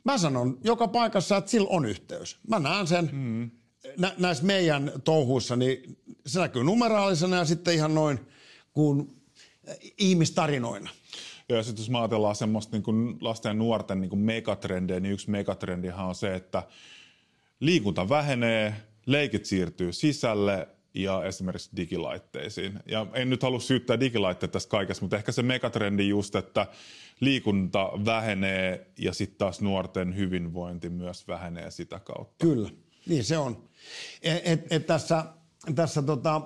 Mä 0.04 0.18
sanon 0.18 0.58
joka 0.64 0.88
paikassa, 0.88 1.36
että 1.36 1.50
sillä 1.50 1.68
on 1.70 1.84
yhteys. 1.84 2.38
Mä 2.48 2.58
näen 2.58 2.86
sen 2.86 3.10
mm. 3.12 3.50
nä, 3.98 4.14
näissä 4.18 4.44
meidän 4.44 4.92
touhuissa, 5.04 5.56
niin 5.56 5.98
se 6.26 6.40
näkyy 6.40 6.64
numeraalisena 6.64 7.36
ja 7.36 7.44
sitten 7.44 7.74
ihan 7.74 7.94
noin 7.94 8.20
kuin 8.72 9.22
ihmistarinoina. 9.98 10.90
Ja 11.48 11.62
sitten 11.62 11.82
jos 11.82 11.90
me 11.90 11.98
ajatellaan 11.98 12.36
semmoista 12.36 12.76
niin 12.76 12.82
kuin 12.82 13.16
lasten 13.20 13.50
ja 13.50 13.54
nuorten 13.54 14.00
niin 14.00 14.08
kuin 14.10 14.20
megatrendejä, 14.20 15.00
niin 15.00 15.12
yksi 15.12 15.30
megatrendihan 15.30 16.06
on 16.06 16.14
se, 16.14 16.34
että 16.34 16.62
liikunta 17.60 18.08
vähenee, 18.08 18.74
leikit 19.06 19.44
siirtyy 19.44 19.92
sisälle 19.92 20.68
ja 20.94 21.24
esimerkiksi 21.24 21.70
digilaitteisiin. 21.76 22.80
Ja 22.86 23.06
en 23.12 23.30
nyt 23.30 23.42
halua 23.42 23.60
syyttää 23.60 24.00
digilaitteita 24.00 24.52
tästä 24.52 24.70
kaikesta, 24.70 25.04
mutta 25.04 25.16
ehkä 25.16 25.32
se 25.32 25.42
megatrendi 25.42 26.08
just, 26.08 26.34
että 26.36 26.66
liikunta 27.20 27.90
vähenee 28.04 28.86
ja 28.98 29.12
sitten 29.12 29.38
taas 29.38 29.60
nuorten 29.60 30.16
hyvinvointi 30.16 30.88
myös 30.88 31.28
vähenee 31.28 31.70
sitä 31.70 32.00
kautta. 32.00 32.46
Kyllä, 32.46 32.70
niin 33.06 33.24
se 33.24 33.38
on. 33.38 33.68
Et, 34.22 34.42
et, 34.44 34.72
et 34.72 34.86
tässä 34.86 35.24
tässä 35.74 36.02
tota, 36.02 36.42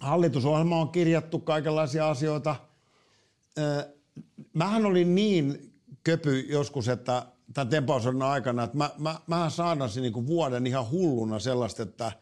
hallitusohjelma 0.00 0.80
on 0.80 0.88
kirjattu 0.88 1.38
kaikenlaisia 1.38 2.10
asioita. 2.10 2.56
Mähän 4.52 4.86
olin 4.86 5.14
niin 5.14 5.72
köpy 6.04 6.40
joskus, 6.40 6.88
että 6.88 7.26
tämän 7.54 7.68
tempausodan 7.68 8.22
aikana, 8.22 8.64
että 8.64 8.76
mä, 8.76 8.90
mä, 8.98 9.20
mä 9.26 9.50
saadan 9.50 9.90
sen 9.90 10.02
niin 10.02 10.26
vuoden 10.26 10.66
ihan 10.66 10.90
hulluna 10.90 11.38
sellaista, 11.38 11.82
että, 11.82 12.12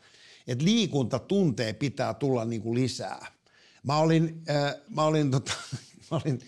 että 0.47 0.65
liikuntatunteja 0.65 1.75
pitää 1.75 2.15
tulla 2.15 2.45
niin 2.45 2.63
kuin 2.63 2.75
lisää. 2.75 3.27
Mä 3.83 3.99
olin, 3.99 4.43
äh, 4.51 4.75
mä 4.89 5.05
olin, 5.05 5.31
tota, 5.31 5.53
mä 6.11 6.21
olin 6.25 6.41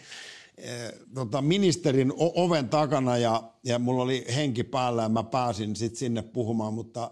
äh, 0.59 0.93
tota, 1.15 1.43
ministerin 1.43 2.13
oven 2.17 2.69
takana 2.69 3.17
ja, 3.17 3.43
ja 3.65 3.79
mulla 3.79 4.03
oli 4.03 4.27
henki 4.35 4.65
päällä 4.65 5.03
ja 5.03 5.09
mä 5.09 5.23
pääsin 5.23 5.77
sitten 5.77 5.99
sinne 5.99 6.23
puhumaan, 6.23 6.75
mutta 6.75 7.11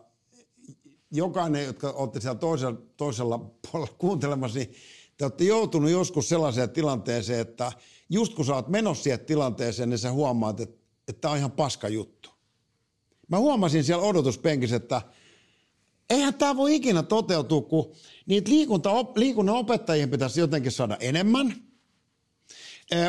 jokainen, 1.10 1.64
jotka 1.64 1.90
olette 1.90 2.20
siellä 2.20 2.38
toisella, 2.38 2.78
toisella 2.96 3.38
puolella 3.38 3.94
kuuntelemassa, 3.98 4.58
niin 4.58 4.74
te 5.16 5.24
olette 5.24 5.44
joutunut 5.44 5.90
joskus 5.90 6.28
sellaiseen 6.28 6.70
tilanteeseen, 6.70 7.40
että 7.40 7.72
just 8.10 8.34
kun 8.34 8.44
sä 8.44 8.54
oot 8.54 8.68
menossa 8.68 9.02
siihen 9.02 9.20
tilanteeseen, 9.20 9.90
niin 9.90 9.98
sä 9.98 10.12
huomaat, 10.12 10.60
että, 10.60 10.78
että 11.08 11.20
tämä 11.20 11.32
on 11.32 11.38
ihan 11.38 11.52
paska 11.52 11.88
juttu. 11.88 12.30
Mä 13.28 13.38
huomasin 13.38 13.84
siellä 13.84 14.04
odotuspenkissä, 14.04 14.76
että 14.76 15.02
eihän 16.10 16.34
tämä 16.34 16.56
voi 16.56 16.74
ikinä 16.74 17.02
toteutua, 17.02 17.62
kun 17.62 17.92
niitä 18.26 18.50
liikunta, 18.50 18.90
liikunnan 19.16 19.54
opettajien 19.54 20.10
pitäisi 20.10 20.40
jotenkin 20.40 20.72
saada 20.72 20.96
enemmän. 21.00 21.54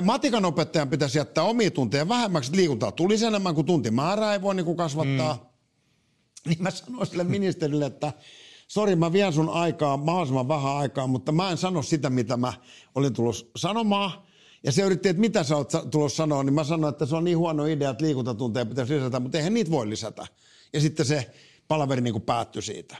Matikan 0.01 0.45
opettajan 0.45 0.89
pitäisi 0.89 1.17
jättää 1.17 1.43
omia 1.43 1.71
tunteja 1.71 2.09
vähemmäksi, 2.09 2.55
liikuntaa 2.55 2.91
tulisi 2.91 3.25
enemmän 3.25 3.55
kuin 3.55 3.67
tuntimäärää 3.67 4.33
ei 4.33 4.41
voi 4.41 4.55
niin 4.55 4.65
kuin 4.65 4.77
kasvattaa. 4.77 5.33
Mm. 5.33 6.49
Niin 6.49 6.63
mä 6.63 6.71
sanoin 6.71 7.07
sille 7.07 7.23
ministerille, 7.23 7.85
että 7.85 8.13
sori 8.67 8.95
mä 8.95 9.13
vien 9.13 9.33
sun 9.33 9.49
aikaa 9.49 9.97
mahdollisimman 9.97 10.47
vähän 10.47 10.75
aikaa, 10.75 11.07
mutta 11.07 11.31
mä 11.31 11.51
en 11.51 11.57
sano 11.57 11.81
sitä, 11.81 12.09
mitä 12.09 12.37
mä 12.37 12.53
olin 12.95 13.13
tullut 13.13 13.51
sanomaan. 13.55 14.11
Ja 14.63 14.71
se 14.71 14.81
yritti, 14.81 15.09
että 15.09 15.19
mitä 15.19 15.43
sä 15.43 15.57
oot 15.57 15.71
tullut 15.91 16.13
sanoa, 16.13 16.43
niin 16.43 16.53
mä 16.53 16.63
sanoin, 16.63 16.91
että 16.91 17.05
se 17.05 17.15
on 17.15 17.23
niin 17.23 17.37
huono 17.37 17.65
idea, 17.65 17.89
että 17.89 18.05
liikuntatunteja 18.05 18.65
pitäisi 18.65 18.95
lisätä, 18.95 19.19
mutta 19.19 19.37
eihän 19.37 19.53
niitä 19.53 19.71
voi 19.71 19.89
lisätä. 19.89 20.27
Ja 20.73 20.81
sitten 20.81 21.05
se 21.05 21.31
palaveri 21.67 22.01
niin 22.01 22.13
kuin 22.13 22.23
päättyi 22.23 22.61
siitä. 22.61 22.97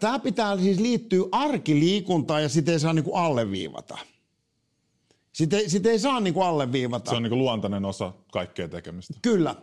Tämä 0.00 0.18
pitää 0.18 0.58
siis 0.58 0.78
liittyä 0.78 1.24
arkiliikuntaan 1.32 2.42
ja 2.42 2.48
sitä 2.48 2.72
ei 2.72 2.80
saa 2.80 2.92
niin 2.92 3.04
kuin 3.04 3.16
alleviivata. 3.16 3.98
Sitä 5.32 5.56
ei, 5.56 5.70
sitä 5.70 5.88
ei 5.88 5.98
saa 5.98 6.20
niin 6.20 6.34
kuin 6.34 6.46
alleviivata. 6.46 7.10
Se 7.10 7.16
on 7.16 7.22
niin 7.22 7.30
kuin 7.30 7.38
luontainen 7.38 7.84
osa 7.84 8.12
kaikkea 8.32 8.68
tekemistä. 8.68 9.14
Kyllä. 9.22 9.54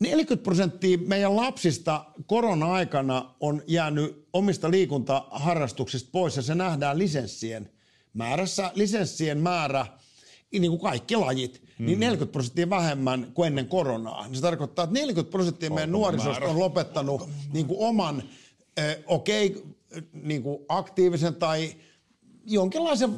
40 0.00 0.44
prosenttia 0.44 0.98
meidän 0.98 1.36
lapsista 1.36 2.04
korona-aikana 2.26 3.34
on 3.40 3.62
jäänyt 3.66 4.28
omista 4.32 4.70
liikuntaharrastuksista 4.70 6.08
pois 6.12 6.36
ja 6.36 6.42
se 6.42 6.54
nähdään 6.54 6.98
lisenssien 6.98 7.70
määrässä. 8.14 8.70
Lisenssien 8.74 9.38
määrä, 9.38 9.86
niin 10.52 10.70
kuin 10.70 10.80
kaikki 10.80 11.16
lajit, 11.16 11.62
mm. 11.78 11.86
niin 11.86 12.00
40 12.00 12.32
prosenttia 12.32 12.70
vähemmän 12.70 13.30
kuin 13.34 13.46
ennen 13.46 13.68
koronaa. 13.68 14.26
Niin 14.26 14.36
se 14.36 14.42
tarkoittaa, 14.42 14.84
että 14.84 14.94
40 14.94 15.30
prosenttia 15.30 15.70
meidän 15.70 15.92
nuorisosta 15.92 16.44
on 16.44 16.58
lopettanut 16.58 17.28
niin 17.52 17.66
kuin 17.66 17.78
oman, 17.80 18.22
äh, 18.78 18.96
okei, 19.06 19.46
okay, 19.46 20.02
niin 20.12 20.42
kuin 20.42 20.58
aktiivisen 20.68 21.34
tai 21.34 21.74
jonkinlaisen 22.46 23.10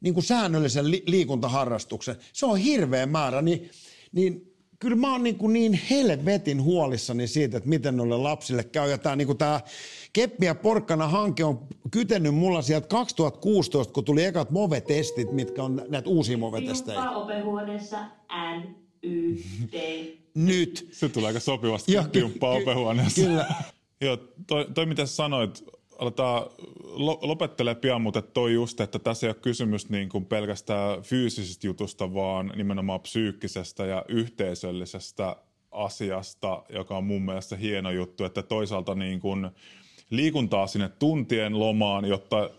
niin 0.00 0.14
kuin 0.14 0.24
säännöllisen 0.24 0.90
li- 0.90 1.02
liikuntaharrastuksen. 1.06 2.16
Se 2.32 2.46
on 2.46 2.58
hirveä 2.58 3.06
määrä, 3.06 3.42
niin, 3.42 3.70
niin 4.12 4.51
kyllä 4.82 4.96
mä 4.96 5.12
oon 5.12 5.22
niin, 5.22 5.36
kuin 5.36 5.52
niin 5.52 5.80
helvetin 5.90 6.62
huolissani 6.62 7.26
siitä, 7.26 7.56
että 7.56 7.68
miten 7.68 7.96
noille 7.96 8.16
lapsille 8.16 8.64
käy. 8.64 8.90
Ja 8.90 8.98
tämä 8.98 9.16
niin 9.16 9.36
tää 9.36 9.60
Keppi 10.12 10.46
ja 10.46 10.54
Porkkana 10.54 11.08
hanke 11.08 11.44
on 11.44 11.60
kytennyt 11.90 12.34
mulla 12.34 12.62
sieltä 12.62 12.88
2016, 12.88 13.92
kun 13.92 14.04
tuli 14.04 14.24
ekat 14.24 14.50
MOVE-testit, 14.50 15.32
mitkä 15.32 15.62
on 15.62 15.82
näitä 15.88 16.08
uusia 16.08 16.38
MOVE-testejä. 16.38 17.10
opehuoneessa 17.10 18.04
N, 18.58 18.74
Y, 19.02 19.36
T. 19.70 19.74
Nyt. 20.34 20.88
Se 20.92 21.08
tulee 21.08 21.26
aika 21.26 21.40
sopivasti 21.40 21.92
tiumppaa 22.12 22.50
opehuoneessa. 22.50 23.22
Kyllä. 23.22 23.46
Joo, 24.00 24.16
toi, 24.46 24.66
toi 24.74 24.86
mitä 24.86 25.06
sanoit, 25.06 25.64
aletaan 26.02 26.46
lopettelee 27.22 27.74
pian, 27.74 28.02
mutta 28.02 28.22
toi 28.22 28.52
just, 28.52 28.80
että 28.80 28.98
tässä 28.98 29.26
ei 29.26 29.28
ole 29.28 29.34
kysymys 29.42 29.88
niin 29.88 30.08
kuin 30.08 30.24
pelkästään 30.24 31.02
fyysisestä 31.02 31.66
jutusta, 31.66 32.14
vaan 32.14 32.52
nimenomaan 32.56 33.00
psyykkisestä 33.00 33.86
ja 33.86 34.04
yhteisöllisestä 34.08 35.36
asiasta, 35.70 36.62
joka 36.68 36.96
on 36.96 37.04
mun 37.04 37.22
mielestä 37.22 37.56
hieno 37.56 37.90
juttu, 37.90 38.24
että 38.24 38.42
toisaalta 38.42 38.94
niin 38.94 39.20
kuin 39.20 39.50
liikuntaa 40.10 40.66
sinne 40.66 40.88
tuntien 40.88 41.58
lomaan, 41.58 42.04
jotta 42.04 42.50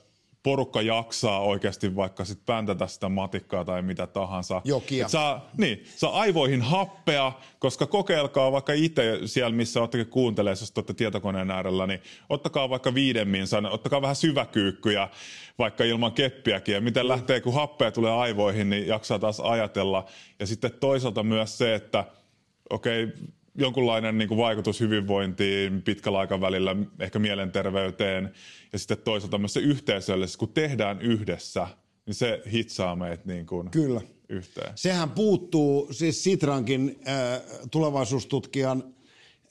porukka 0.43 0.81
jaksaa 0.81 1.39
oikeasti 1.39 1.95
vaikka 1.95 2.25
sit 2.25 2.45
päntätä 2.45 2.87
sitä 2.87 3.09
matikkaa 3.09 3.65
tai 3.65 3.81
mitä 3.81 4.07
tahansa. 4.07 4.61
Jokia. 4.65 5.05
Et 5.05 5.11
saa, 5.11 5.49
niin, 5.57 5.83
saa 5.95 6.19
aivoihin 6.19 6.61
happea, 6.61 7.31
koska 7.59 7.85
kokeilkaa 7.85 8.51
vaikka 8.51 8.73
itse 8.73 9.19
siellä, 9.25 9.55
missä 9.55 9.81
ottakin 9.81 10.07
kuuntelee, 10.07 10.51
jos 10.51 10.73
olette 10.77 10.93
tietokoneen 10.93 11.51
äärellä, 11.51 11.87
niin 11.87 12.01
ottakaa 12.29 12.69
vaikka 12.69 12.93
viidemmin, 12.93 13.45
ottakaa 13.71 14.01
vähän 14.01 14.15
syväkyykkyjä 14.15 15.09
vaikka 15.59 15.83
ilman 15.83 16.11
keppiäkin. 16.11 16.75
Ja 16.75 16.81
miten 16.81 17.07
lähtee, 17.07 17.41
kun 17.41 17.53
happea 17.53 17.91
tulee 17.91 18.11
aivoihin, 18.11 18.69
niin 18.69 18.87
jaksaa 18.87 19.19
taas 19.19 19.39
ajatella. 19.39 20.05
Ja 20.39 20.47
sitten 20.47 20.71
toisaalta 20.79 21.23
myös 21.23 21.57
se, 21.57 21.75
että 21.75 22.05
okei, 22.69 23.03
okay, 23.03 23.17
jonkunlainen 23.55 24.17
niin 24.17 24.27
kuin 24.27 24.37
vaikutus 24.37 24.79
hyvinvointiin 24.79 25.81
pitkällä 25.81 26.19
aikavälillä, 26.19 26.75
ehkä 26.99 27.19
mielenterveyteen 27.19 28.33
ja 28.73 28.79
sitten 28.79 28.97
toisaalta 28.97 29.37
myös 29.37 29.53
se 29.53 29.59
yhteisöllisyys, 29.59 30.37
kun 30.37 30.53
tehdään 30.53 31.01
yhdessä, 31.01 31.67
niin 32.05 32.15
se 32.15 32.41
hitsaa 32.51 32.95
meitä 32.95 33.23
niin 33.25 33.45
kuin 33.45 33.71
Kyllä. 33.71 34.01
yhteen. 34.29 34.71
Sehän 34.75 35.09
puuttuu, 35.09 35.87
siis 35.91 36.23
Sitrankin 36.23 36.99
äh, 37.07 37.41
tulevaisuustutkijan, 37.71 38.83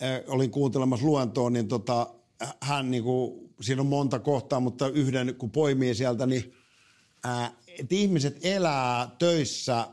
äh, 0.02 0.20
olin 0.26 0.50
kuuntelemassa 0.50 1.06
luentoa, 1.06 1.50
niin 1.50 1.68
tota, 1.68 2.14
hän 2.60 2.90
niin 2.90 3.02
kuin, 3.02 3.50
siinä 3.60 3.82
on 3.82 3.86
monta 3.86 4.18
kohtaa, 4.18 4.60
mutta 4.60 4.88
yhden 4.88 5.34
kun 5.34 5.50
poimii 5.50 5.94
sieltä, 5.94 6.26
niin 6.26 6.54
äh, 7.26 7.52
että 7.78 7.94
ihmiset 7.94 8.38
elää 8.42 9.10
töissä, 9.18 9.88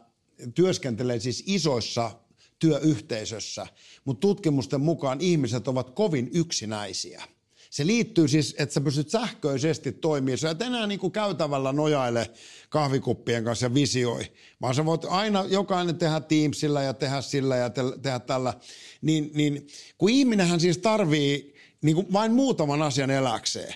työskentelee 0.56 1.20
siis 1.20 1.44
isoissa 1.48 2.12
työyhteisössä, 2.60 3.68
mutta 4.06 4.22
tutkimusten 4.22 4.82
mukaan 4.82 5.22
ihmiset 5.22 5.68
ovat 5.68 5.90
kovin 5.90 6.30
yksinäisiä. 6.34 7.24
Se 7.70 7.88
liittyy 7.88 8.28
siis, 8.28 8.56
että 8.60 8.74
sä 8.74 8.82
pystyt 8.82 9.10
sähköisesti 9.10 9.92
toimimaan. 9.92 10.38
Sä 10.38 10.50
et 10.50 10.62
enää 10.62 10.88
niin 10.88 11.00
kuin 11.00 11.12
käytävällä 11.12 11.74
nojaile 11.74 12.32
kahvikuppien 12.70 13.44
kanssa 13.44 13.66
ja 13.66 13.74
visioi, 13.74 14.32
vaan 14.62 14.76
sä 14.76 14.86
voit 14.86 15.06
aina 15.06 15.46
jokainen 15.50 15.98
tehdä 15.98 16.20
Teamsilla 16.20 16.82
ja 16.82 16.94
tehdä 16.94 17.22
sillä 17.22 17.56
ja 17.56 17.70
te- 17.70 18.00
tehdä 18.02 18.20
tällä. 18.20 18.54
Niin, 19.02 19.32
niin 19.34 19.68
kun 19.98 20.10
ihminenhän 20.10 20.60
siis 20.60 20.78
tarvii 20.78 21.56
niin 21.82 21.96
kuin 21.96 22.14
vain 22.14 22.32
muutaman 22.32 22.82
asian 22.82 23.12
eläkseen. 23.12 23.74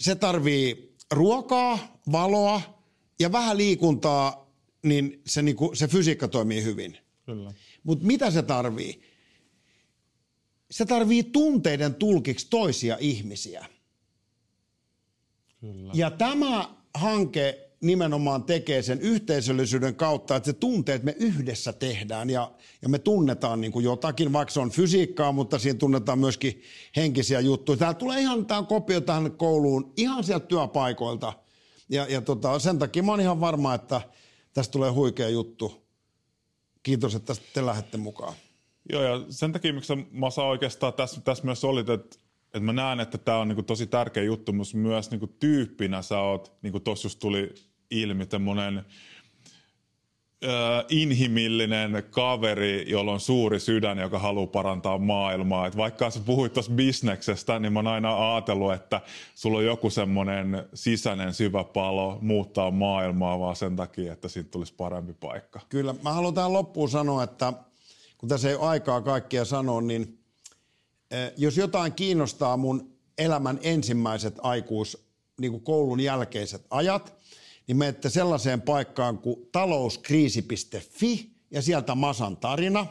Se 0.00 0.14
tarvii 0.14 0.94
ruokaa, 1.10 2.00
valoa 2.12 2.60
ja 3.18 3.32
vähän 3.32 3.56
liikuntaa, 3.56 4.50
niin 4.82 5.22
se, 5.26 5.42
niin 5.42 5.56
kuin, 5.56 5.76
se 5.76 5.88
fysiikka 5.88 6.28
toimii 6.28 6.64
hyvin. 6.64 6.98
Kyllä. 7.26 7.52
Mutta 7.84 8.06
mitä 8.06 8.30
se 8.30 8.42
tarvii? 8.42 9.02
Se 10.70 10.86
tarvii 10.86 11.22
tunteiden 11.22 11.94
tulkiksi 11.94 12.46
toisia 12.50 12.96
ihmisiä. 13.00 13.66
Kyllä. 15.60 15.92
Ja 15.94 16.10
tämä 16.10 16.74
hanke 16.94 17.70
nimenomaan 17.80 18.44
tekee 18.44 18.82
sen 18.82 19.00
yhteisöllisyyden 19.00 19.94
kautta, 19.94 20.36
että 20.36 20.46
se 20.46 20.52
tunteet 20.52 21.02
me 21.02 21.16
yhdessä 21.18 21.72
tehdään 21.72 22.30
ja, 22.30 22.52
ja 22.82 22.88
me 22.88 22.98
tunnetaan 22.98 23.60
niin 23.60 23.72
kuin 23.72 23.84
jotakin, 23.84 24.32
vaikka 24.32 24.54
se 24.54 24.60
on 24.60 24.70
fysiikkaa, 24.70 25.32
mutta 25.32 25.58
siinä 25.58 25.78
tunnetaan 25.78 26.18
myöskin 26.18 26.62
henkisiä 26.96 27.40
juttuja. 27.40 27.76
Täällä 27.76 27.94
tulee 27.94 28.20
ihan 28.20 28.46
tämä 28.46 28.62
kopio 28.62 29.00
tähän 29.00 29.32
kouluun 29.32 29.92
ihan 29.96 30.24
sieltä 30.24 30.46
työpaikoilta 30.46 31.32
ja, 31.88 32.06
ja 32.08 32.20
tota, 32.20 32.58
sen 32.58 32.78
takia 32.78 33.02
mä 33.02 33.12
oon 33.12 33.20
ihan 33.20 33.40
varma, 33.40 33.74
että 33.74 34.00
tästä 34.54 34.72
tulee 34.72 34.90
huikea 34.90 35.28
juttu 35.28 35.83
kiitos, 36.84 37.14
että 37.14 37.32
te 37.54 37.66
lähdette 37.66 37.96
mukaan. 37.96 38.34
Joo, 38.92 39.02
ja 39.02 39.24
sen 39.30 39.52
takia, 39.52 39.72
miksi 39.72 39.92
mä 40.10 40.30
saan 40.30 40.48
oikeastaan 40.48 40.92
tässä, 40.92 41.20
tässä 41.20 41.44
myös 41.44 41.64
olit, 41.64 41.88
että, 41.88 42.16
että 42.46 42.60
mä 42.60 42.72
näen, 42.72 43.00
että 43.00 43.18
tämä 43.18 43.38
on 43.38 43.48
niinku 43.48 43.62
tosi 43.62 43.86
tärkeä 43.86 44.22
juttu, 44.22 44.52
mutta 44.52 44.76
myös 44.76 45.10
niinku 45.10 45.26
tyyppinä 45.26 46.02
sä 46.02 46.18
oot, 46.18 46.52
niin 46.62 46.72
kuin 46.72 46.84
tuossa 46.84 47.06
just 47.06 47.18
tuli 47.18 47.54
ilmi, 47.90 48.26
tämmöinen 48.26 48.84
inhimillinen 50.88 52.02
kaveri, 52.10 52.84
jolla 52.88 53.12
on 53.12 53.20
suuri 53.20 53.60
sydän, 53.60 53.98
joka 53.98 54.18
haluaa 54.18 54.46
parantaa 54.46 54.98
maailmaa. 54.98 55.66
Et 55.66 55.76
vaikka 55.76 56.10
sä 56.10 56.20
puhuit 56.20 56.52
tuossa 56.52 56.72
bisneksestä, 56.72 57.58
niin 57.58 57.72
mä 57.72 57.78
oon 57.78 57.86
aina 57.86 58.34
ajatellut, 58.34 58.72
että 58.72 59.00
sulla 59.34 59.58
on 59.58 59.64
joku 59.64 59.90
semmoinen 59.90 60.64
sisäinen 60.74 61.34
syvä 61.34 61.64
palo 61.64 62.18
muuttaa 62.20 62.70
maailmaa 62.70 63.38
vaan 63.38 63.56
sen 63.56 63.76
takia, 63.76 64.12
että 64.12 64.28
siitä 64.28 64.50
tulisi 64.50 64.74
parempi 64.74 65.12
paikka. 65.12 65.60
Kyllä. 65.68 65.94
Mä 66.02 66.12
haluan 66.12 66.34
tähän 66.34 66.52
loppuun 66.52 66.88
sanoa, 66.90 67.22
että 67.22 67.52
kun 68.18 68.28
tässä 68.28 68.48
ei 68.48 68.54
ole 68.54 68.68
aikaa 68.68 69.00
kaikkia 69.00 69.44
sanoa, 69.44 69.80
niin 69.80 70.18
jos 71.36 71.56
jotain 71.56 71.92
kiinnostaa 71.92 72.56
mun 72.56 72.94
elämän 73.18 73.58
ensimmäiset 73.62 74.34
aikuis, 74.42 75.06
niin 75.40 75.60
koulun 75.60 76.00
jälkeiset 76.00 76.66
ajat– 76.70 77.14
niin 77.66 77.76
menette 77.76 78.10
sellaiseen 78.10 78.62
paikkaan 78.62 79.18
kuin 79.18 79.36
talouskriisi.fi 79.52 81.30
ja 81.50 81.62
sieltä 81.62 81.94
Masan 81.94 82.36
tarina. 82.36 82.86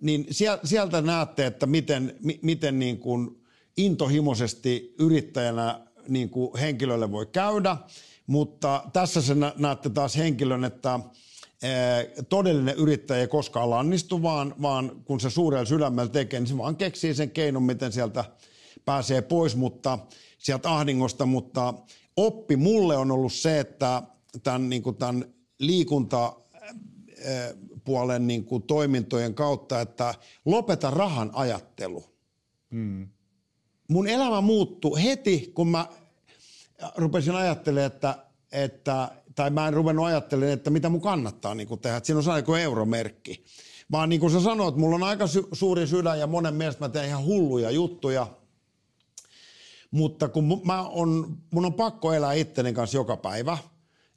Niin 0.00 0.26
sieltä 0.64 1.02
näette, 1.02 1.46
että 1.46 1.66
miten, 1.66 2.16
miten 2.42 2.78
niin 2.78 2.98
kuin 2.98 3.42
intohimoisesti 3.76 4.94
yrittäjänä 4.98 5.86
niin 6.08 6.30
kuin 6.30 6.58
henkilölle 6.58 7.12
voi 7.12 7.26
käydä, 7.26 7.76
mutta 8.26 8.84
tässä 8.92 9.22
se 9.22 9.34
näette 9.56 9.90
taas 9.90 10.16
henkilön, 10.16 10.64
että 10.64 11.00
todellinen 12.28 12.76
yrittäjä 12.76 13.20
ei 13.20 13.28
koskaan 13.28 13.70
lannistu, 13.70 14.22
vaan, 14.22 14.54
vaan 14.62 15.02
kun 15.04 15.20
se 15.20 15.30
suurella 15.30 15.64
sydämellä 15.64 16.10
tekee, 16.10 16.40
niin 16.40 16.48
se 16.48 16.58
vaan 16.58 16.76
keksii 16.76 17.14
sen 17.14 17.30
keinon, 17.30 17.62
miten 17.62 17.92
sieltä 17.92 18.24
pääsee 18.84 19.22
pois 19.22 19.56
mutta 19.56 19.98
sieltä 20.38 20.74
ahdingosta, 20.74 21.26
mutta 21.26 21.74
oppi 22.16 22.56
mulle 22.56 22.96
on 22.96 23.10
ollut 23.10 23.32
se, 23.32 23.60
että 23.60 24.02
tämän, 24.42 24.68
niin 24.68 24.82
kuin 24.82 24.96
tämän 24.96 25.24
liikunta 25.58 26.36
puolen 27.84 28.26
niin 28.26 28.44
kuin 28.44 28.62
toimintojen 28.62 29.34
kautta, 29.34 29.80
että 29.80 30.14
lopeta 30.44 30.90
rahan 30.90 31.30
ajattelu. 31.34 32.04
Hmm. 32.70 33.08
Mun 33.88 34.08
elämä 34.08 34.40
muuttui 34.40 35.02
heti, 35.02 35.52
kun 35.54 35.68
mä 35.68 35.86
rupesin 36.96 37.34
ajattelemaan, 37.34 37.86
että, 37.92 38.18
että 38.52 39.10
tai 39.34 39.50
mä 39.50 39.68
en 39.68 39.74
ruvennut 39.74 40.06
ajattelemaan, 40.06 40.52
että 40.52 40.70
mitä 40.70 40.88
mun 40.88 41.00
kannattaa 41.00 41.54
niin 41.54 41.68
kuin 41.68 41.80
tehdä. 41.80 41.96
Että 41.96 42.06
siinä 42.06 42.18
on 42.18 42.28
aina 42.28 42.58
euromerkki. 42.58 43.44
Vaan 43.92 44.08
niin 44.08 44.20
kuin 44.20 44.32
sä 44.32 44.40
sanoit, 44.40 44.76
mulla 44.76 44.96
on 44.96 45.02
aika 45.02 45.26
sy- 45.26 45.48
suuri 45.52 45.86
sydän 45.86 46.18
ja 46.18 46.26
monen 46.26 46.54
mielestä 46.54 46.84
mä 46.84 46.88
teen 46.88 47.08
ihan 47.08 47.24
hulluja 47.24 47.70
juttuja. 47.70 48.26
Mutta 49.92 50.28
kun 50.28 50.60
mä 50.64 50.82
on, 50.82 51.38
mun 51.50 51.64
on 51.64 51.74
pakko 51.74 52.12
elää 52.12 52.32
itteni 52.32 52.72
kanssa 52.72 52.98
joka 52.98 53.16
päivä, 53.16 53.58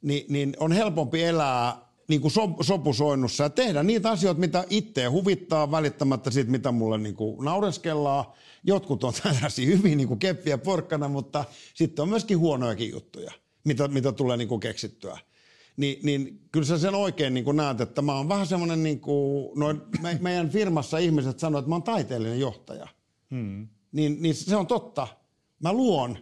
niin, 0.02 0.26
niin 0.28 0.56
on 0.60 0.72
helpompi 0.72 1.22
elää 1.22 1.86
niin 2.08 2.20
kuin 2.20 2.30
sop, 2.30 2.50
sopusoinnussa 2.62 3.44
ja 3.44 3.50
tehdä 3.50 3.82
niitä 3.82 4.10
asioita, 4.10 4.40
mitä 4.40 4.64
itseä 4.70 5.10
huvittaa 5.10 5.70
välittämättä 5.70 6.30
siitä, 6.30 6.50
mitä 6.50 6.72
mulle 6.72 6.98
niin 6.98 7.14
kuin 7.14 7.44
naureskellaan. 7.44 8.24
Jotkut 8.64 9.04
on 9.04 9.12
tällaisia 9.22 9.66
hyvin 9.66 9.96
niin 9.96 10.08
kuin 10.08 10.18
keppiä 10.18 10.58
porkkana, 10.58 11.08
mutta 11.08 11.44
sitten 11.74 12.02
on 12.02 12.08
myöskin 12.08 12.38
huonojakin 12.38 12.90
juttuja, 12.90 13.32
mitä, 13.64 13.88
mitä 13.88 14.12
tulee 14.12 14.36
niin 14.36 14.48
kuin 14.48 14.60
keksittyä. 14.60 15.18
Ni, 15.76 16.00
niin 16.02 16.40
kyllä 16.52 16.66
sä 16.66 16.78
sen 16.78 16.94
oikein 16.94 17.34
niin 17.34 17.44
kuin 17.44 17.56
näet, 17.56 17.80
että 17.80 18.02
mä 18.02 18.16
oon 18.16 18.28
vähän 18.28 18.46
semmoinen, 18.46 18.82
niin 18.82 19.00
kuin, 19.00 19.58
noin, 19.58 19.80
me, 20.02 20.18
meidän 20.20 20.50
firmassa 20.50 20.98
ihmiset 20.98 21.38
sanoo, 21.38 21.58
että 21.58 21.68
mä 21.68 21.74
oon 21.74 21.82
taiteellinen 21.82 22.40
johtaja. 22.40 22.88
Hmm. 23.30 23.68
Niin, 23.92 24.16
niin 24.20 24.34
se 24.34 24.56
on 24.56 24.66
totta. 24.66 25.08
Mä 25.62 25.72
luon 25.72 26.18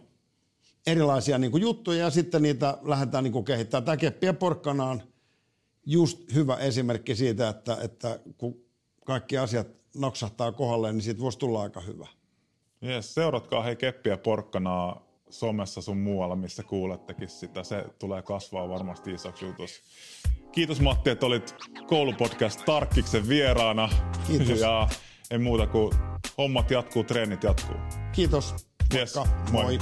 erilaisia 0.87 1.37
niin 1.37 1.51
kuin 1.51 1.61
juttuja 1.61 1.99
ja 1.99 2.09
sitten 2.09 2.41
niitä 2.41 2.77
lähdetään 2.81 3.23
niin 3.23 3.31
kuin 3.31 3.45
kehittämään. 3.45 3.85
Tämä 3.85 3.97
keppiä 3.97 4.33
porkkanaan– 4.33 5.03
just 5.85 6.33
hyvä 6.33 6.55
esimerkki 6.55 7.15
siitä, 7.15 7.49
että, 7.49 7.77
että 7.81 8.19
kun 8.37 8.65
kaikki 9.05 9.37
asiat 9.37 9.67
noksahtaa 9.95 10.51
kohdalle, 10.51 10.93
niin 10.93 11.01
siitä 11.01 11.21
voisi 11.21 11.39
tulla 11.39 11.61
aika 11.61 11.81
hyvä. 11.81 12.07
Yes, 12.83 13.13
seuratkaa 13.13 13.63
hei 13.63 13.75
Keppiä 13.75 14.17
Porkkanaa 14.17 15.05
somessa 15.29 15.81
sun 15.81 15.97
muualla, 15.97 16.35
missä 16.35 16.63
kuulettekin 16.63 17.29
sitä. 17.29 17.63
Se 17.63 17.85
tulee 17.99 18.21
kasvaa 18.21 18.69
varmasti 18.69 19.13
isoksi 19.13 19.45
jutus. 19.45 19.81
Kiitos 20.51 20.81
Matti, 20.81 21.09
että 21.09 21.25
olit 21.25 21.55
koulupodcast 21.87 22.65
Tarkkiksen 22.65 23.27
vieraana. 23.27 23.89
Kiitos. 24.27 24.59
Ja 24.59 24.87
en 25.31 25.41
muuta 25.41 25.67
kuin 25.67 25.91
hommat 26.37 26.71
jatkuu, 26.71 27.03
treenit 27.03 27.43
jatkuu. 27.43 27.75
Kiitos. 28.11 28.74
Moikka. 28.91 28.97
Yes, 28.97 29.15
moi. 29.15 29.27
moi. 29.51 29.79